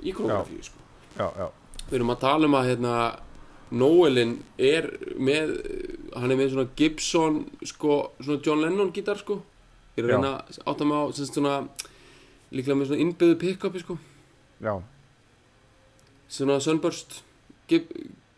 íkonografíu 0.00 0.64
sko. 0.64 0.84
Já, 1.18 1.26
já. 1.36 1.50
Við 1.90 1.98
erum 1.98 2.14
að 2.14 2.22
tala 2.24 2.48
um 2.48 2.56
að 2.56 2.70
hérna 2.70 2.94
Noelin 3.76 4.38
er 4.62 4.88
með 5.18 5.52
hann 6.16 6.32
er 6.32 6.38
með 6.38 6.54
svona 6.54 6.70
Gibson 6.78 7.42
sko, 7.66 7.98
svona 8.22 8.40
John 8.46 8.64
Lennon 8.64 8.92
gítar 8.94 9.20
sko. 9.20 9.40
Ég 9.96 10.04
er 10.04 10.08
að 10.08 10.14
reyna 10.14 10.32
að 10.38 10.58
átta 10.72 10.86
mig 10.88 10.96
á 10.96 11.04
sem 11.12 11.26
sagt, 11.26 11.36
svona 11.36 11.56
líklega 12.52 12.76
með 12.78 12.90
svona 12.90 13.02
innbyggðu 13.04 13.38
pick-upi 13.40 13.82
sko. 13.82 13.96
Já, 14.62 14.74
svona 16.28 16.58
Sunburst 16.60 17.22
Gib, 17.68 17.88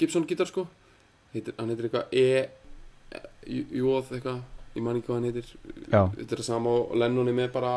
Gibson 0.00 0.25
gítar 0.27 0.49
sko. 0.49 0.67
Heitir, 1.35 1.55
hann 1.59 1.69
heitir 1.69 1.88
eitthvað 1.88 2.15
E 2.17 2.49
Jóð 3.49 4.11
eitthvað, 4.17 4.41
ég 4.77 4.83
man 4.85 4.97
ekki 4.99 5.09
hvað 5.09 5.19
hann 5.19 5.29
heitir. 5.29 5.50
Já. 5.93 6.03
þetta 6.17 6.33
er 6.35 6.41
það 6.43 6.47
sama 6.49 6.71
og 6.79 6.97
Lennon 7.00 7.29
er 7.29 7.37
með 7.37 7.53
bara 7.55 7.75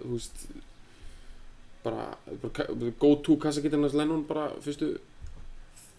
þú 0.00 0.10
veist 0.16 0.44
bara, 1.84 2.04
bara 2.42 2.52
ka- 2.54 2.68
go 3.00 3.14
to 3.24 3.36
kassagítarnas 3.42 3.94
Lennon 3.98 4.24
bara 4.28 4.48
fyrstu 4.62 4.92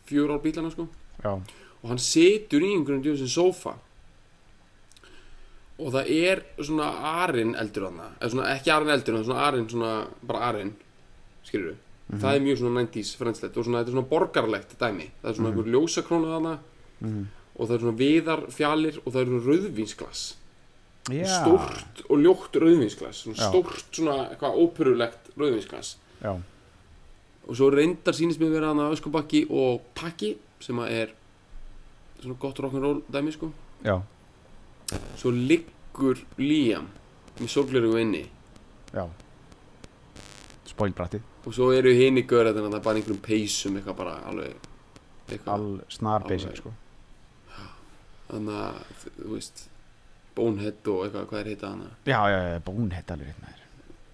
fjör 0.08 0.32
ár 0.36 0.42
bílana 0.44 0.72
sko. 0.72 0.88
Já, 1.24 1.34
og 1.82 1.88
hann 1.90 2.00
situr 2.00 2.62
í 2.64 2.72
einhverjum 2.76 3.04
djóðsinn 3.06 3.32
sófa 3.32 3.76
og 5.82 5.94
það 5.96 6.10
er 6.14 6.42
svona 6.62 6.88
arinn 7.24 7.56
eldur 7.58 7.88
eða 7.90 8.30
svona 8.32 8.50
ekki 8.56 8.72
arinn 8.74 8.94
eldur 8.94 9.18
en 9.18 9.24
svona 9.28 9.46
arinn 9.48 9.70
svona 9.72 9.92
bara 10.22 10.40
arinn 10.52 10.74
skilur 11.48 11.76
það 12.12 12.36
er 12.36 12.44
mjög 12.44 12.58
svona 12.60 12.82
90s 12.86 13.14
frænslegt 13.18 13.58
og 13.58 13.66
svona 13.66 13.80
þetta 13.82 13.90
er 13.92 13.96
svona 13.96 14.10
borgarlegt 14.12 14.74
dæmi. 14.82 15.06
Það 15.22 15.30
er 15.32 15.36
svona 15.38 15.50
einhver 15.54 15.70
ljósakrónu 15.74 16.32
þarna 16.34 16.58
Mhm. 17.02 17.24
og 17.56 17.68
það 17.68 17.74
er 17.76 17.80
svona 17.86 17.98
viðar 17.98 18.42
fjalir 18.52 18.98
og 19.06 19.14
það 19.14 19.22
er 19.22 19.26
svona 19.32 19.46
rauðvínsglas. 19.48 20.22
Já, 21.10 21.26
stórt 21.26 22.04
og 22.10 22.18
ljótt 22.22 22.60
rauðvínsglas 22.62 23.24
svona 23.24 23.38
stórt 23.48 23.88
svona 23.96 24.18
eitthvað 24.30 24.60
óperulegt 24.62 25.32
rauðvínsglas. 25.38 25.96
Já, 26.22 26.36
og 27.48 27.56
svo 27.58 27.72
reyndar 27.74 28.14
sýnist 28.14 28.40
mér 28.44 28.52
vera 28.54 28.68
hana 28.74 28.92
öskubakki 28.94 29.46
og 29.50 29.82
pakki 29.96 30.36
sem 30.60 30.78
að 30.78 30.92
er 30.92 31.10
svona 32.22 32.38
gott 32.40 32.60
rock'n'roll 32.60 33.02
dæmi 33.12 33.32
sko. 33.34 33.52
Já, 33.84 34.02
svo 35.22 35.32
liggur 35.36 36.22
Liam 36.42 36.88
með 37.40 37.50
sólgleru 37.54 37.94
inni. 38.02 38.24
Já. 38.94 39.06
Spoilbratti, 40.72 41.20
og 41.46 41.54
svo 41.56 41.72
eru 41.76 41.92
hinn 41.96 42.18
í 42.22 42.24
göra 42.30 42.54
þetta 42.56 42.80
bara 42.82 42.98
í 42.98 43.02
einhverjum 43.02 43.22
peysum 43.26 43.76
eitthvað 43.80 43.98
bara 43.98 44.14
alveg 44.30 44.70
eitthvað 45.32 45.52
all 45.56 45.82
snar 45.92 46.24
Alveg. 46.26 46.56
sko. 46.58 46.72
Þannig 48.32 48.60
að 48.62 48.78
þú 49.18 49.32
veist 49.34 49.64
Bonehead 50.36 50.88
og 50.88 51.02
eitthvað 51.06 51.26
hvað 51.32 51.40
er 51.42 51.50
heita 51.52 51.72
hana 51.74 51.90
já, 52.08 52.20
já, 52.32 52.38
já, 52.54 52.60
bónhett 52.70 53.12
alveg 53.12 53.28
rétt 53.28 53.42
með 53.44 53.50
þér. 53.52 53.66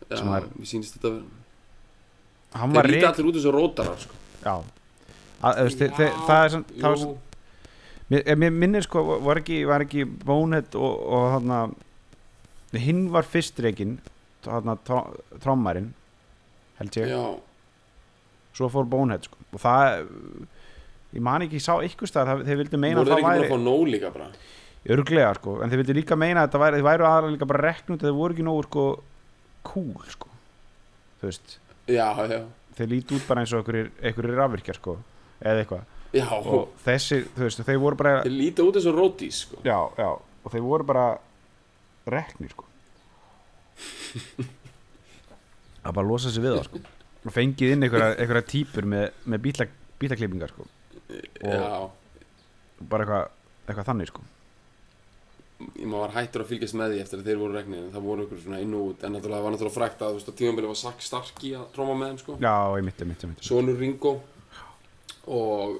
Já, 0.10 0.18
Sem 0.18 0.32
var- 0.32 0.48
mér 0.58 0.70
sýnist 0.72 0.98
þetta 0.98 1.08
að 1.08 1.18
vera 1.20 2.62
hann 2.64 2.74
þeir 2.74 2.90
reynd, 2.90 3.08
allir 3.12 3.30
út 3.30 3.36
eins 3.38 3.46
og 3.52 3.54
rótarar 3.58 4.00
sko. 4.02 4.16
já. 4.44 4.56
Að, 5.44 5.54
þú 5.60 5.64
veist, 5.68 5.78
þeir- 5.84 5.96
þeir- 6.00 6.18
það 6.28 6.44
er 6.46 6.50
svona 6.50 6.66
það 6.74 6.82
var 6.88 6.98
jú, 6.98 7.04
svona 7.04 7.18
Mér, 8.08 8.24
eh, 8.24 8.36
mér 8.40 8.54
minnir 8.56 8.86
sko, 8.86 9.04
var 9.26 9.42
ekki, 9.42 9.64
var 9.68 9.84
ekki 9.84 10.06
Bonehead 10.06 10.76
og, 10.80 11.02
og 11.12 11.26
hann 11.36 11.76
hinn 12.76 13.08
var 13.12 13.28
fyrst 13.28 13.60
reygin 13.64 13.98
hann 14.48 14.78
trommarinn 15.44 15.90
held 16.78 17.00
ég, 17.00 17.10
já, 17.12 17.24
svo 18.56 18.70
fór 18.72 18.88
Bonehead 18.90 19.28
sko. 19.28 19.40
og 19.52 19.64
það 19.64 20.06
ég 21.18 21.24
man 21.24 21.46
ekki, 21.46 21.60
ég 21.60 21.66
sá 21.66 21.76
ykkur 21.84 22.10
stað 22.10 22.46
þeir 22.48 22.62
vildi 22.62 22.80
meina 22.80 23.02
að 23.02 23.10
þeir 23.10 23.14
það 23.14 23.20
ekki 23.20 23.32
væri 23.34 23.48
að 23.48 23.54
fá 23.54 23.64
nóg 23.66 23.84
líka 23.92 24.14
bara? 24.14 24.30
Örglega 24.88 25.34
sko, 25.40 25.58
en 25.64 25.72
þeir 25.72 25.82
vildi 25.82 25.98
líka 25.98 26.20
meina 26.20 26.44
að 26.44 26.50
þetta 26.50 26.64
væri, 26.64 26.80
þeir 26.80 26.88
væru 26.88 27.08
aðra 27.10 27.34
líka 27.34 27.50
bara 27.50 27.64
reknut 27.66 28.04
þeir 28.06 28.16
voru 28.16 28.38
ekki 28.38 28.48
nógu 28.48 28.66
sko 28.68 28.86
cool 29.68 30.08
sko, 30.14 30.32
þú 31.20 31.28
veist. 31.28 31.58
Já, 31.92 32.08
já, 32.30 32.40
þeir 32.78 32.92
líti 32.94 33.18
út 33.18 33.28
bara 33.28 33.44
eins 33.44 33.56
og 33.56 33.68
einhverjir, 33.68 34.38
rafvirkjar 34.38 34.80
sko, 34.80 34.96
eða 35.42 35.64
eitthvað 35.64 35.97
já, 36.16 36.28
og 36.38 36.70
þessi, 36.86 37.24
þú 37.36 37.48
veist, 37.48 37.64
þeir 37.68 37.82
voru 37.84 38.00
bara 38.00 38.14
þeir 38.24 38.38
líta 38.38 38.66
út 38.68 38.80
eins 38.80 38.88
og 38.90 38.96
rótís 38.98 39.42
sko. 39.46 39.60
já, 39.66 39.80
já, 39.98 40.10
og 40.16 40.54
þeir 40.54 40.64
voru 40.68 40.88
bara 40.88 41.08
reknir 42.08 42.54
sko. 42.54 42.68
Að 45.88 45.96
bara 45.96 46.08
losa 46.08 46.32
sig 46.34 46.44
við 46.44 46.58
það 46.58 46.66
sko. 46.68 46.80
Og 47.28 47.34
fengið 47.36 47.74
inn 47.76 47.86
einhverja, 47.88 48.44
típur 48.48 48.88
með, 48.88 49.06
með 49.28 49.44
bíla, 49.44 49.68
bílaklippingar 50.00 50.52
sko. 50.54 50.66
Já, 51.42 51.90
bara 52.92 53.06
eitthvað, 53.06 53.30
eitthvað 53.68 53.88
þannig 53.92 54.12
sko. 54.12 54.26
Maður 55.58 56.02
var 56.04 56.12
hættur 56.14 56.44
að 56.44 56.50
fylgjast 56.52 56.76
með 56.78 56.92
því 56.94 57.00
eftir 57.02 57.22
að 57.22 57.30
þeir 57.32 57.40
voru 57.42 57.56
regnir 57.58 57.80
en 57.82 57.94
það 57.96 58.04
voru 58.06 58.26
ykkur 58.28 58.42
svona 58.44 58.60
inn 58.62 58.76
og 58.78 58.92
út. 58.92 59.06
En 59.08 59.16
náttúrulega 59.16 59.46
var 59.46 59.56
náttúrulega 59.56 59.78
frækt 59.80 60.04
að 60.06 60.12
þú 60.12 60.20
veist 60.20 60.30
að 60.30 60.38
tímabilið 60.42 60.72
var 60.72 60.80
Sack 60.84 61.06
Starkey 61.08 61.54
að 61.58 61.64
tróma 61.74 61.96
með 61.98 62.12
þeim 62.12 62.20
sko. 62.22 62.36
Já, 62.44 62.56
ég 62.78 62.86
mitt, 62.86 63.02
ég 63.02 63.10
mitt, 63.10 63.24
ég 63.26 63.32
mitt 63.32 63.48
sonur 63.48 63.80
Ringo. 63.82 64.14
Og 65.38 65.80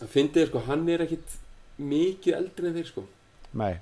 að 0.00 0.12
fyndið 0.16 0.50
sko 0.50 0.64
hann 0.66 0.88
er 0.88 1.06
ekkit 1.06 1.38
mikið 1.78 2.36
eldri 2.36 2.68
en 2.68 2.78
þeir 2.78 2.92
sko. 2.92 3.06
Nei, 3.60 3.74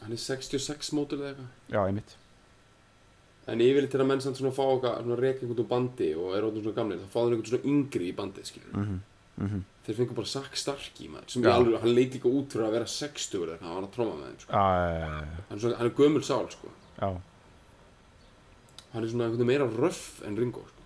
hann 0.00 0.12
er 0.12 0.20
66 0.20 0.92
mótul 0.96 1.20
eða 1.20 1.32
eitthvað. 1.32 1.50
Já, 1.70 1.80
ég 1.86 1.98
mitt 2.00 2.16
en 3.50 3.60
yfirleitt 3.60 3.96
að 3.98 4.08
menn 4.08 4.22
samt 4.24 4.38
svona 4.38 4.54
fá 4.56 4.62
okkar 4.64 5.04
reka 5.20 5.44
einhvern 5.44 5.60
úr 5.64 5.68
bandi 5.68 6.10
og 6.16 6.32
er 6.36 6.46
svona 6.48 6.76
gamlir 6.78 7.02
þá 7.02 7.08
fá 7.12 7.18
þeir 7.18 7.34
einhvern 7.34 7.50
svona 7.50 7.72
yngri 7.72 8.08
í 8.08 8.16
bandið 8.16 8.48
skilur 8.48 8.78
mm 8.78 9.02
-hmm. 9.36 9.62
þeir 9.84 9.96
fengur 9.98 10.18
bara 10.20 10.32
Sack 10.32 10.56
Starkey 10.56 11.08
maður 11.12 11.34
sem 11.34 11.46
alveg, 11.50 11.80
hann 11.82 11.94
leit 11.94 12.14
líka 12.16 12.28
út 12.28 12.52
fyrir 12.52 12.66
að 12.66 12.76
vera 12.78 12.86
60 12.86 13.44
eða 13.44 13.58
hann 13.60 13.74
var 13.74 13.84
að 13.84 13.94
tróma 13.96 14.16
með 14.16 14.26
þeim 14.26 14.40
sko. 14.40 14.52
já, 14.52 15.24
hann, 15.48 15.60
svona, 15.60 15.76
hann 15.76 15.86
er 15.86 15.94
gömul 16.00 16.22
sál 16.22 16.50
sko. 16.50 16.68
Já, 17.00 17.20
hann 18.92 19.04
er 19.04 19.08
svona 19.08 19.24
einhvern 19.24 19.38
veginn 19.38 19.52
meira 19.52 19.68
röff 19.68 20.22
en 20.24 20.36
Ringo 20.36 20.64
sko. 20.68 20.82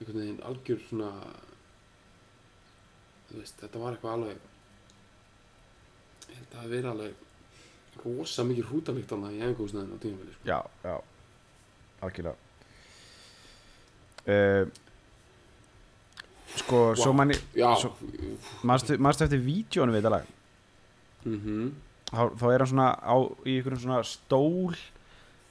einhvern 0.00 0.20
veginn 0.20 0.42
algjör 0.42 0.80
svona 0.88 1.12
veist, 3.40 3.56
þetta 3.60 3.78
var 3.82 3.92
eitthvað 3.96 4.16
alveg 4.16 4.36
ég 6.30 6.36
held 6.38 6.48
að 6.52 6.58
það 6.60 6.72
verið 6.74 6.90
alveg 6.90 7.12
rosa 8.04 8.44
mikið 8.44 8.66
hrútalikt 8.70 9.12
annað 9.16 9.36
í 9.36 9.42
æfingúsnaðin 9.46 9.94
á 9.96 9.98
tímaféli 10.02 10.32
sko. 10.34 10.44
já, 10.50 10.58
já, 10.84 10.96
algjörlega. 12.06 12.36
Uh, 14.26 14.64
sko, 16.56 16.80
svo 16.98 17.12
manni 17.14 17.36
já, 17.54 17.68
Svo- 17.78 17.94
manstu, 18.66 18.96
manstu 18.98 19.24
eftir 19.26 19.42
vídjónu 19.44 19.92
við 19.94 20.00
þetta 20.02 20.14
lag? 20.16 20.26
Mhm. 21.26 21.72
Þá, 22.06 22.22
þá 22.38 22.44
er 22.54 22.58
hann 22.62 22.70
svona 22.70 22.88
á, 23.02 23.16
í 23.46 23.56
einhverjum 23.58 23.82
svona 23.82 24.02
stól 24.06 24.76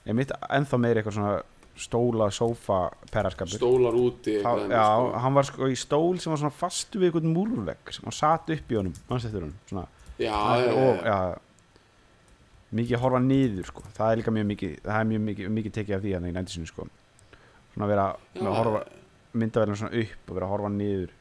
ég 0.06 0.15
mitt 0.15 0.32
ennþá 0.50 0.77
meiri 0.80 1.01
eitthvað 1.01 1.18
svona 1.18 1.34
stóla, 1.75 2.29
sófa, 2.32 2.79
perraskapur. 3.12 3.58
Stólar 3.60 3.96
úti 4.00 4.38
eitthvað 4.38 4.72
já, 4.72 4.84
sko. 4.86 5.10
hann 5.25 5.36
var 5.36 5.48
sko 5.50 5.67
í 5.72 5.75
stól 5.79 6.20
sem 6.24 6.32
var 6.32 6.39
svona 6.39 6.55
fastu 6.55 7.01
við 7.01 7.10
einhvern 7.10 7.34
múrvegg 7.36 7.91
sem 7.96 8.08
hann 8.08 8.15
satt 8.15 8.53
upp 8.55 8.72
í 8.72 8.79
honum, 8.79 8.96
manstu 9.10 9.29
eftir 9.29 9.44
honum? 9.44 9.58
Svona, 9.67 9.84
já, 10.15 10.32
já, 10.32 10.70
já, 10.70 10.77
og, 10.86 11.01
já, 11.10 11.17
mikið 12.79 13.03
horfa 13.03 13.22
niður 13.25 13.70
sko, 13.72 13.84
það 13.98 14.12
er 14.13 14.22
líka 14.22 14.36
mjög 14.38 14.48
mikið 14.53 14.79
það 14.86 15.01
er 15.01 15.12
mjög 15.12 15.25
mikið, 15.29 15.51
mikið 15.60 15.75
tekið 15.79 15.98
af 15.98 16.05
því 16.05 16.15
að 16.15 16.24
það 16.24 16.32
í 16.32 16.38
nændisinu 16.39 16.72
sko. 16.72 16.88
Svona 17.75 17.91
vera 17.91 18.08
að 18.15 18.55
horfa 18.55 18.82
myndaverðin 19.36 19.79
svona 19.84 20.01
upp 20.05 20.32
og 20.32 20.39
vera 20.39 20.48
að 20.48 20.55
horfa 20.55 20.74
niður. 20.79 21.13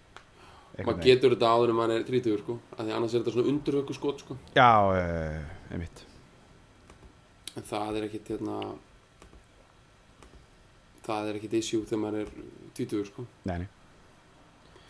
Maður 0.74 1.04
getur 1.06 1.34
þetta 1.34 1.50
áður 1.54 1.70
en 1.70 1.78
maður 1.78 2.00
er 2.00 2.08
30 2.08 2.40
sko. 2.40 2.58
Af 2.74 2.80
því 2.80 2.94
annars 2.96 3.12
er 3.14 3.22
þetta 3.22 3.34
svona 3.34 3.50
undurhauku 3.52 3.94
skot 3.94 4.22
sko. 4.24 4.36
Já, 4.54 4.70
einmitt. 5.70 6.02
En 7.54 7.66
það 7.66 7.98
er 7.98 8.06
ekkit 8.08 8.32
hérna 8.34 8.58
það 11.04 11.28
er 11.30 11.38
ekkit 11.40 11.56
issue 11.60 11.84
þegar 11.88 12.02
maður 12.04 12.20
er 12.24 12.30
20 12.78 13.04
sko. 13.10 13.24
Nei, 13.48 13.58
nei. 13.64 13.68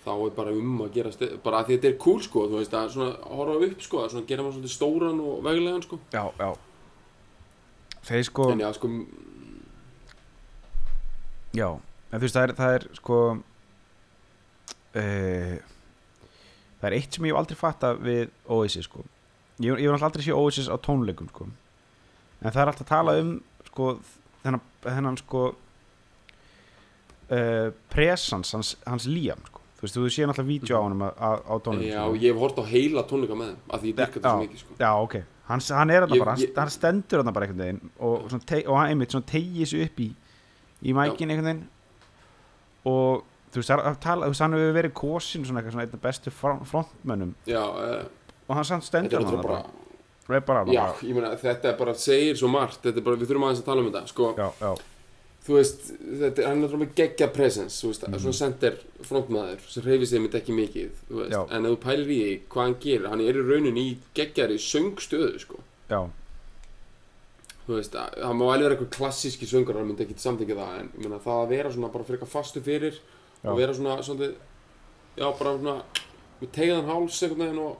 þá 0.04 0.10
er 0.14 0.32
bara 0.36 0.52
um 0.52 0.80
að 0.84 0.92
gera 0.98 1.10
sti- 1.14 1.32
bara 1.44 1.62
að 1.62 1.70
þetta 1.72 1.88
er 1.90 1.96
cool 2.04 2.20
sko 2.24 2.46
þú 2.50 2.58
veist 2.60 2.74
að 2.76 2.90
svona 2.94 3.14
horfa 3.34 3.68
upp 3.70 3.80
sko 3.86 4.02
að 4.04 4.10
svona 4.14 4.28
gera 4.28 4.42
maður 4.44 4.56
svolítið 4.58 4.74
stóran 4.76 5.20
og 5.24 5.42
veglegan 5.46 5.84
sko. 5.86 5.98
Já, 6.12 6.24
já. 6.38 6.50
Þeir 8.04 8.26
sko 8.28 8.50
en 8.52 8.60
já 8.60 8.70
sko 8.76 8.90
Já, 11.54 11.68
en 12.10 12.18
þú 12.18 12.24
veist 12.26 12.34
það 12.36 12.44
er, 12.48 12.52
það 12.58 12.72
er 12.76 12.84
sko 12.98 13.18
uh, 14.98 15.56
það 16.80 16.88
er 16.90 16.96
eitt 16.98 17.14
sem 17.16 17.26
ég 17.28 17.32
hef 17.34 17.40
aldrei 17.40 17.58
fatta 17.58 17.92
við 17.98 18.32
Oasis 18.50 18.88
sko. 18.88 19.04
Ég, 19.62 19.70
hef 19.70 19.78
náttúrulega 19.78 20.08
aldrei 20.10 20.24
sé 20.26 20.34
Oasis 20.34 20.66
á 20.70 20.76
tónleikum 20.82 21.28
sko. 21.30 21.46
En 22.42 22.50
það 22.50 22.60
er 22.64 22.72
alltaf 22.72 22.86
að 22.88 22.90
tala 22.90 23.14
um 23.22 23.30
sko 23.70 23.84
þennan, 24.42 24.64
þennan 24.84 25.20
sko 25.22 25.44
uh, 27.34 27.68
presans 27.92 28.52
hans, 28.56 28.72
hans 28.86 29.06
Liam 29.10 29.42
sko. 29.48 29.60
Þú 29.78 29.84
veist 29.86 29.96
þú 29.98 30.06
sé 30.14 30.24
náttúrulega 30.28 30.48
vídeo 30.48 30.78
á 30.78 30.82
honum 30.86 31.02
á, 31.04 31.10
á, 31.44 31.54
tónleikum 31.60 31.90
já 31.90 32.00
sko. 32.06 32.14
ég 32.16 32.28
hef 32.32 32.40
hort 32.40 32.58
á 32.62 32.64
heila 32.70 33.02
tónleika 33.10 33.36
með 33.36 33.50
þeim 33.52 33.74
að 33.74 33.82
því 33.82 33.90
ég 33.92 33.96
dyrka 33.98 34.16
þetta 34.20 34.30
svo 34.34 34.44
mikið 34.44 34.62
sko. 34.62 34.76
Já, 34.80 34.90
ok, 35.04 35.14
hann, 35.50 35.64
hann 35.78 35.90
er 35.92 36.06
þarna 36.06 36.18
bara, 36.22 36.34
hann, 36.36 36.44
ég- 36.46 36.56
hann 36.62 36.72
stendur 36.78 37.20
þarna 37.20 37.34
bara 37.36 37.46
einhvern 37.48 37.64
veginn 37.66 37.90
og, 37.98 38.14
svona 38.30 38.46
teg, 38.48 38.64
og 38.70 38.78
hann 38.80 38.92
einmitt 38.94 39.16
tegið 39.34 39.66
sig 39.74 39.84
upp 39.90 40.00
í 40.00 40.08
í 40.84 40.94
mækin 40.96 41.30
einhvern 41.34 41.50
veginn. 41.50 41.62
Og 42.84 43.24
þú 43.52 43.60
veist, 43.62 44.40
hann 44.42 44.56
hefur 44.56 44.74
verið 44.76 44.92
kosin 44.98 45.44
svona 45.46 45.60
eitthvað 45.62 45.76
svona 45.76 45.84
einn 45.86 45.94
af 45.98 46.02
bestu 46.08 46.30
front- 46.34 46.64
frontmönnum. 46.68 47.34
Já 47.48 47.60
uh, 47.62 48.04
og 48.48 48.56
hann 48.58 48.64
samt 48.68 48.84
stendur 48.88 49.20
náttúrulega 49.24 50.44
bara, 50.46 50.64
já 50.72 50.84
ég 51.04 51.14
meina 51.16 51.30
þetta 51.36 51.70
er 51.70 51.76
bara 51.78 51.94
segir 51.94 52.36
svo 52.40 52.48
margt 52.48 52.80
þetta 52.84 53.00
er 53.00 53.04
bara 53.06 53.16
við 53.20 53.28
þurfum 53.30 53.46
aðeins 53.48 53.62
að 53.62 53.68
tala 53.68 53.84
um 53.84 53.88
þetta 53.92 54.08
sko. 54.10 54.32
Já, 54.36 54.48
já, 54.60 54.74
þú 55.44 55.54
veist, 55.58 55.80
þetta, 56.00 56.38
er- 56.38 56.46
hann 56.48 56.62
er 56.62 56.68
náttúrulega 56.68 56.94
geggja 56.96 57.26
presence, 57.32 57.82
þú 57.82 57.88
veist, 57.92 58.02
Mhm. 58.08 58.18
svona 58.20 58.34
center 58.38 58.76
frontmaður 59.02 59.60
sem 59.68 59.82
hreyfir 59.82 60.06
sig 60.06 60.20
mitt 60.22 60.32
ekki 60.34 60.52
mikið, 60.56 60.90
þú 61.10 61.14
veist, 61.20 61.30
Já. 61.32 61.46
en 61.50 61.66
ef 61.66 61.70
þú 61.72 61.76
pælir 61.82 62.06
í 62.08 62.18
því 62.20 62.40
hvað 62.48 62.62
hann 62.64 62.74
gerir, 62.80 63.08
hann 63.08 63.20
er 63.20 63.34
í 63.34 63.44
rauninni 63.48 63.80
í 63.90 63.96
geggjari 64.14 64.56
söngstöðu, 64.58 65.38
sko, 65.40 65.58
já, 65.90 66.08
þú 67.66 67.76
veist, 67.78 67.92
að- 67.96 68.14
það 68.20 68.34
má 68.36 68.44
alveg 68.54 68.62
vera 68.68 68.76
eitthvað 68.76 68.96
klassíski 68.98 69.46
söngur, 69.48 69.74
hann 69.76 69.88
myndi 69.88 70.04
ekki 70.06 70.16
samþykja 70.20 70.56
það, 70.56 70.80
en 70.80 70.88
ég 70.96 71.00
meina 71.04 71.18
það 71.18 71.44
að 71.44 71.48
vera 71.48 71.70
svona 71.72 71.92
bara 71.92 72.04
frekar 72.04 72.28
fastu 72.28 72.60
fyrir 72.60 72.94
Já. 73.42 73.50
og 73.50 73.56
vera 73.58 73.72
svona, 73.74 73.98
svona, 74.02 74.32
já, 75.16 75.38
bara 75.38 75.58
svona, 75.58 75.82
með 76.42 76.48
tegðan 76.52 76.86
háls 76.86 77.20
veginn 77.28 77.58
og 77.58 77.76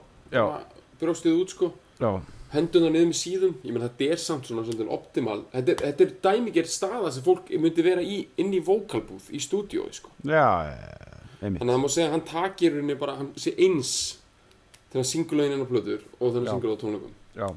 brjóstið 1.01 1.41
út, 1.41 1.49
sko, 1.51 1.73
já, 2.01 2.11
henduna 2.55 2.91
niður 2.91 3.09
með 3.11 3.19
síðum 3.19 3.55
ég 3.65 3.73
menn 3.75 3.83
þetta 3.89 4.09
er 4.13 4.17
samt 4.23 4.47
svona 4.47 4.65
svona 4.67 4.91
optimal. 4.95 5.41
Þetta 5.53 5.75
þetta 5.83 6.05
er 6.07 6.13
dæmiger 6.27 6.69
staða 6.71 7.13
sem 7.13 7.23
fólk 7.27 7.51
myndi 7.59 7.83
vera 7.83 8.03
í 8.03 8.27
inn 8.39 8.53
í 8.55 8.61
vokalbúð 8.65 9.31
í 9.35 9.41
stúdíói 9.43 9.93
sko. 9.93 10.11
þannig 11.59 11.61
að 11.61 11.75
það 11.75 11.83
má 11.85 11.89
segja 11.93 12.07
að 12.09 12.13
hann 12.15 12.27
takir 12.31 12.77
henni 12.79 12.95
bara 12.95 13.17
hann 13.19 13.33
sé 13.37 13.53
eins 13.59 13.91
þegar 14.91 15.03
hann 15.03 15.11
syngur 15.11 15.37
lögin 15.41 15.57
inn 15.59 15.65
á 15.67 15.69
plötur 15.69 16.05
og 16.21 16.31
þegar 16.33 16.47
hann 16.47 16.53
syngur 16.55 16.75
á 16.75 16.83
tónleikum. 16.83 17.15
Já, 17.35 17.49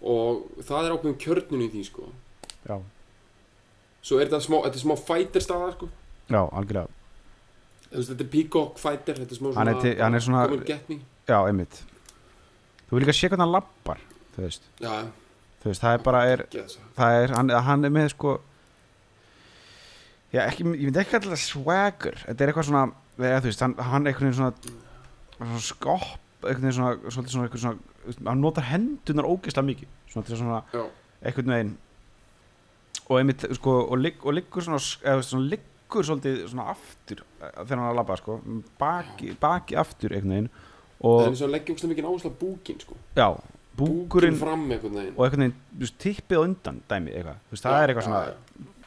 og 0.00 0.62
það 0.64 0.86
er 0.88 0.94
ákveðin 0.96 1.20
kjörnun 1.20 1.66
í 1.66 1.68
því 1.74 1.84
sko. 1.90 2.08
svo 4.02 4.16
er 4.20 4.30
þetta 4.30 4.40
smá, 4.40 4.56
þetta 4.64 4.78
er 4.80 4.84
smá 4.86 4.96
fighter 4.96 5.44
staða 5.44 5.72
sko. 5.76 5.88
já, 6.30 6.40
algjörlega. 6.48 6.88
Þetta 7.90 8.20
er 8.24 8.28
peacock 8.32 8.78
fighter 8.78 9.14
þetta 9.20 9.34
er 9.34 9.38
smá 9.40 9.54
Hann 9.54 9.68
er 9.68 9.74
svona, 9.74 9.82
til- 9.82 9.98
hann 10.00 10.14
er 10.14 10.20
svona- 10.20 10.46
já, 11.28 11.38
einmitt 11.46 11.82
þú 12.90 12.98
vil 12.98 13.04
líka 13.06 13.16
sé 13.16 13.30
hvernig 13.30 13.46
hann 13.46 13.54
lappar 13.54 14.02
þú 14.34 14.44
veist, 14.44 14.66
já, 14.82 14.94
þú 15.62 15.70
veist, 15.70 15.82
það 15.84 15.96
er 15.96 16.06
bara 16.10 16.22
er, 16.28 16.44
ekki 16.46 16.64
þess 16.64 16.80
það 16.98 17.18
er, 17.22 17.34
hann, 17.38 17.54
hann 17.70 17.86
er 17.88 17.94
með 17.94 18.08
sko 18.14 18.36
já, 20.34 20.44
ekki, 20.46 20.66
ég 20.66 20.88
myndi 20.88 21.02
ekki 21.04 21.20
alltaf 21.20 21.44
swagger 21.44 22.18
þetta 22.26 22.44
er 22.44 22.52
eitthvað 22.52 22.68
svona, 22.70 22.84
eða, 23.20 23.42
þú 23.44 23.52
veist, 23.52 23.64
hann, 23.66 23.76
hann 23.90 24.04
er 24.04 24.12
einhvern 24.12 24.30
veginn 24.30 24.40
svona, 24.40 24.74
svona 25.38 25.62
skopp 25.66 26.46
einhvern 26.46 26.66
veginn 26.66 26.78
svona, 26.78 27.12
svolítið 27.14 27.36
svona, 27.36 27.48
einhvern 27.48 27.64
svona 27.64 27.78
þú 28.00 28.10
veist, 28.10 28.24
hann 28.30 28.42
notar 28.44 28.68
hendunar 28.70 29.28
ógeðslega 29.28 29.68
mikið 29.70 29.94
svona 30.12 30.26
til 30.26 30.40
svona, 30.40 30.60
já, 30.74 30.84
einhvern 31.20 31.54
veginn. 31.54 31.76
Og 33.10 33.18
einmitt, 33.18 33.44
sko, 33.58 33.74
og, 33.90 33.98
ligg, 33.98 34.22
og 34.22 34.36
liggur 34.36 34.64
svona, 34.64 34.80
eða, 35.02 35.16
þú 35.18 35.20
veist, 35.20 35.32
svona 35.34 35.50
liggur 35.50 36.06
svolítið 36.06 36.40
svona 36.52 36.66
aftur 36.72 37.22
eh, 37.26 37.52
þegar 37.58 37.74
hann 37.74 37.84
er 37.84 37.90
að 37.90 37.98
labba, 37.98 38.18
sko 38.20 38.36
baki, 38.80 39.32
baki 39.42 39.78
aftur 39.80 40.14
einhvern 40.14 40.36
veginn 40.36 40.50
það 41.00 41.10
og, 41.14 41.22
er 41.22 41.30
eins 41.32 41.42
og 41.46 41.52
leggjum 41.54 41.78
svona 41.80 41.94
mikið 41.94 42.08
áherslu 42.10 42.30
á 42.30 42.40
búkin 42.40 42.80
sko. 42.80 42.96
já, 43.16 43.28
búkin 43.80 43.96
búkurinn 44.00 44.40
fram 44.40 44.66
einhvern 44.70 44.98
veginn 44.98 45.14
og 45.16 45.24
einhvern 45.26 45.46
veginn, 45.46 45.94
tippið 46.04 46.42
undan 46.44 46.82
dæmi, 46.90 47.14
eitthvað, 47.16 47.38
þú 47.46 47.56
veist, 47.56 47.64
það 47.68 47.82
er 47.82 47.92
eitthvað 47.92 48.08
svona 48.08 48.24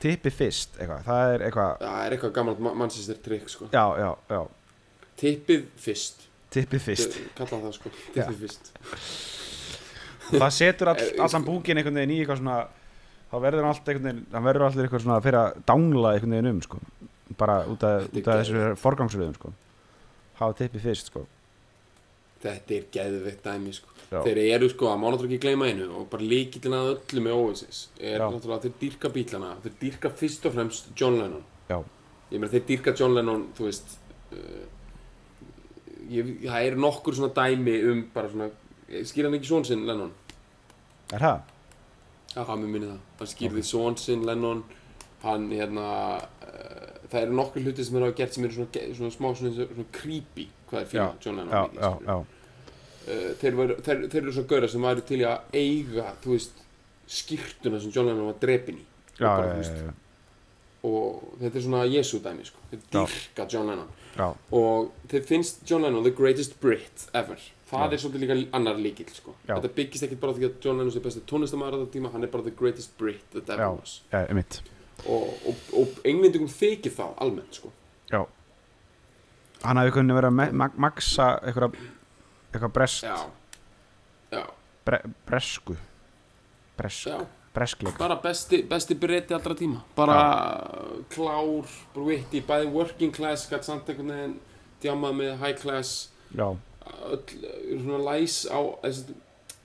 tippið 0.04 0.36
fyrst, 0.42 0.78
eitthvað, 0.80 1.06
það 1.08 1.34
er 1.34 1.46
eitthvað 1.48 1.72
það 1.86 2.04
er 2.04 2.16
eitthvað 2.18 2.36
gammalt 2.38 2.62
mannsistir 2.84 3.24
trikk 3.24 3.50
sko. 3.50 3.70
já, 3.74 3.86
já, 4.04 4.10
já, 4.30 4.42
Tippið 5.24 5.66
fyrst 5.78 6.28
tippið 6.54 6.82
fyrst 6.88 7.18
Kalla 7.38 7.60
það 7.66 7.76
sko 7.78 7.92
Tippið 8.14 8.40
fyrst 8.44 8.72
það 10.34 10.54
setur 10.56 10.94
all, 10.94 11.04
allan 11.24 11.34
sko- 11.34 11.46
búkin 11.48 11.80
einhvern 11.80 12.00
veginn 12.02 12.16
í 12.16 12.22
eitthvað 12.24 12.42
svona 12.42 12.58
þá 13.34 13.38
verður 13.42 13.64
hann 13.64 13.72
allt 13.74 13.88
einhvern 13.90 14.10
veginn 14.10 14.26
það 14.34 14.48
verður 14.50 14.68
allir 14.68 14.88
eitthvað 14.88 15.06
svona 15.06 15.22
fyrir 15.26 15.40
að 15.40 15.62
dangla 15.72 16.14
einhvern 16.14 16.36
veginn 16.38 16.52
um 16.52 16.62
sko. 16.66 16.82
bara 17.40 17.56
út 17.70 17.86
af 17.88 18.10
þessu 18.14 18.66
forgangsröðum 18.82 19.38
sko. 19.40 19.54
hafa 20.42 20.58
tippið 20.60 20.86
fyrst 20.90 21.10
sko. 21.10 21.26
Þetta 22.44 22.76
er 22.76 22.88
geðveitt 22.92 23.46
dæmi 23.46 23.74
sko. 23.76 23.92
Þeir 24.14 24.40
eru 24.44 24.70
sko 24.70 24.90
að 24.92 25.00
má 25.02 25.08
náttúrulega 25.08 25.38
ekki 25.38 25.46
gleyma 25.48 25.70
einu 25.72 25.88
og 25.98 26.10
bara 26.12 26.28
líkillin 26.28 26.76
að 26.78 26.90
öllu 26.92 27.24
með 27.26 27.38
Oasis 27.40 27.80
er 27.98 28.20
Já. 28.20 28.26
náttúrulega 28.28 28.58
að 28.60 28.66
þeir 28.68 28.76
dýrka 28.82 29.12
bílana 29.16 29.54
þeir 29.64 29.78
dýrka 29.80 30.12
fyrst 30.20 30.46
og 30.46 30.54
fremst 30.54 30.92
John 31.00 31.18
Lennon 31.18 31.48
já, 31.72 31.80
Ég 32.30 32.36
meina 32.38 32.52
þeir 32.52 32.66
dýrka 32.68 32.94
John 33.00 33.16
Lennon 33.18 33.48
þú 33.58 33.66
veist 33.66 33.96
uh, 34.36 34.68
ég, 36.12 36.30
það 36.44 36.68
er 36.68 36.78
nokkur 36.86 37.18
svona 37.18 37.34
dæmi 37.40 37.80
um 37.90 38.06
bara 38.14 38.30
svona 38.30 38.52
skýr 39.10 39.30
hann 39.30 39.40
ekki 39.40 39.50
svon 39.50 39.66
sinn 39.72 39.88
Lennon 39.90 40.14
er 41.14 41.26
það? 41.26 41.42
Já, 42.34 42.42
mér 42.58 42.66
minni 42.66 42.88
það. 42.90 43.02
Hann 43.20 43.30
skýrði 43.30 43.62
okay. 43.62 43.70
son 43.70 43.98
sinn, 44.02 44.24
Lennon, 44.26 44.64
hann, 45.22 45.44
hérna, 45.54 45.88
uh, 46.48 46.83
það 47.14 47.22
eru 47.28 47.38
nokkur 47.40 47.64
hluti 47.68 47.86
sem 47.86 47.96
þeir 47.98 48.06
hafa 48.08 48.18
gert 48.20 48.34
sem 48.38 48.46
eru 48.50 48.54
svona, 48.58 48.86
svona 48.98 49.14
smá 49.16 49.28
svona, 49.38 49.54
svona, 49.70 49.88
creepy, 50.00 50.48
hvað 50.72 50.82
er 50.82 50.92
fyrir 50.92 51.26
John 51.28 51.38
Lennon 51.40 51.54
já, 51.54 51.64
mikið, 51.68 51.82
já, 51.82 51.92
skilurðu. 51.94 52.14
já, 52.14 52.40
Uh, 53.04 53.34
þeir, 53.36 54.04
eru 54.16 54.32
svona 54.32 54.48
gauðra 54.48 54.68
sem 54.72 54.86
væri 54.88 55.02
til 55.04 55.18
að 55.28 55.58
eiga, 55.60 56.06
þú 56.24 56.30
veist, 56.38 56.62
skýrtuna 57.12 57.82
sem 57.84 57.92
John 57.92 58.08
Lennon 58.08 58.30
var 58.30 58.38
drepin 58.40 58.78
í. 58.80 58.86
já, 59.20 59.26
bara, 59.28 59.58
já, 59.60 59.74
já, 59.90 59.92
og 60.88 61.26
þetta 61.42 61.60
er 61.60 61.66
svona 61.66 61.82
Jesu 61.92 62.20
dæmi, 62.24 62.46
sko. 62.48 62.64
Þeir 62.72 62.80
Já. 62.80 63.02
dyrka 63.04 63.48
John 63.52 63.68
Lennon. 63.68 63.90
já, 64.16 64.30
Og 64.56 64.92
þeir 65.12 65.26
finnst 65.28 65.62
John 65.70 65.84
Lennon 65.84 66.04
the 66.08 66.12
greatest 66.16 66.56
Brit 66.62 67.06
ever. 67.14 67.36
Það 67.74 67.94
er 67.94 67.98
svolítið 68.06 68.24
líka 68.24 68.40
annar 68.54 68.76
líkil, 68.80 69.08
sko. 69.16 69.36
Þetta 69.48 69.74
byggist 69.76 70.04
ekkert 70.08 70.20
bara 70.24 70.34
því 70.40 70.48
að 70.48 70.56
John 70.64 70.78
Lennon 70.80 70.92
sé 70.96 71.04
besti 71.04 71.22
tónlistamæður 71.28 71.76
á 71.76 71.80
þetta 71.84 71.94
tíma, 71.98 72.12
hann 72.16 72.24
er 72.24 72.32
bara 72.32 72.44
the 72.48 72.52
greatest 72.56 72.96
Brit 72.98 73.24
that 73.36 73.50
ever 73.50 73.72
was. 73.82 74.00
já, 74.14 74.24
einmitt 74.30 74.62
og, 75.08 75.34
og, 75.50 75.56
og 75.82 75.88
englendingum 76.06 76.48
þykir 76.52 76.92
það 76.98 77.14
almennt 77.26 77.60
sko. 77.60 77.72
já. 78.12 78.24
Hann 79.64 79.78
hafði 79.80 79.94
kunni 79.96 80.14
verið 80.18 80.28
að 80.32 80.36
me- 80.40 80.52
mag- 80.60 80.76
maxa 80.78 81.28
eitthvað 81.48 81.78
eitthvað 82.54 82.74
brest. 82.76 83.04
Já, 83.08 83.16
já, 84.34 84.44
bre, 84.86 85.00
bresku. 85.30 85.76
Bresk, 86.78 87.08
já. 87.08 87.20
breskleik. 87.56 87.98
Bara 88.02 88.16
besti, 88.20 88.64
besti 88.68 88.96
breyti 88.98 89.34
allra 89.38 89.56
tíma. 89.56 89.84
Bara 89.96 90.18
klár, 91.14 91.70
bara 91.94 92.06
witty 92.08 92.42
bæði 92.42 92.72
working 92.74 93.14
class, 93.16 93.46
gætt 93.50 93.64
samt 93.68 93.88
einhvern 93.94 94.10
veginn 94.12 94.36
djamað 94.84 95.16
með 95.22 95.38
high 95.46 95.56
class. 95.62 96.10
Já, 96.36 96.50
öll 97.08 97.24
svona 97.86 98.02
læs 98.10 98.42
á 98.52 98.60
þessi, 98.84 99.16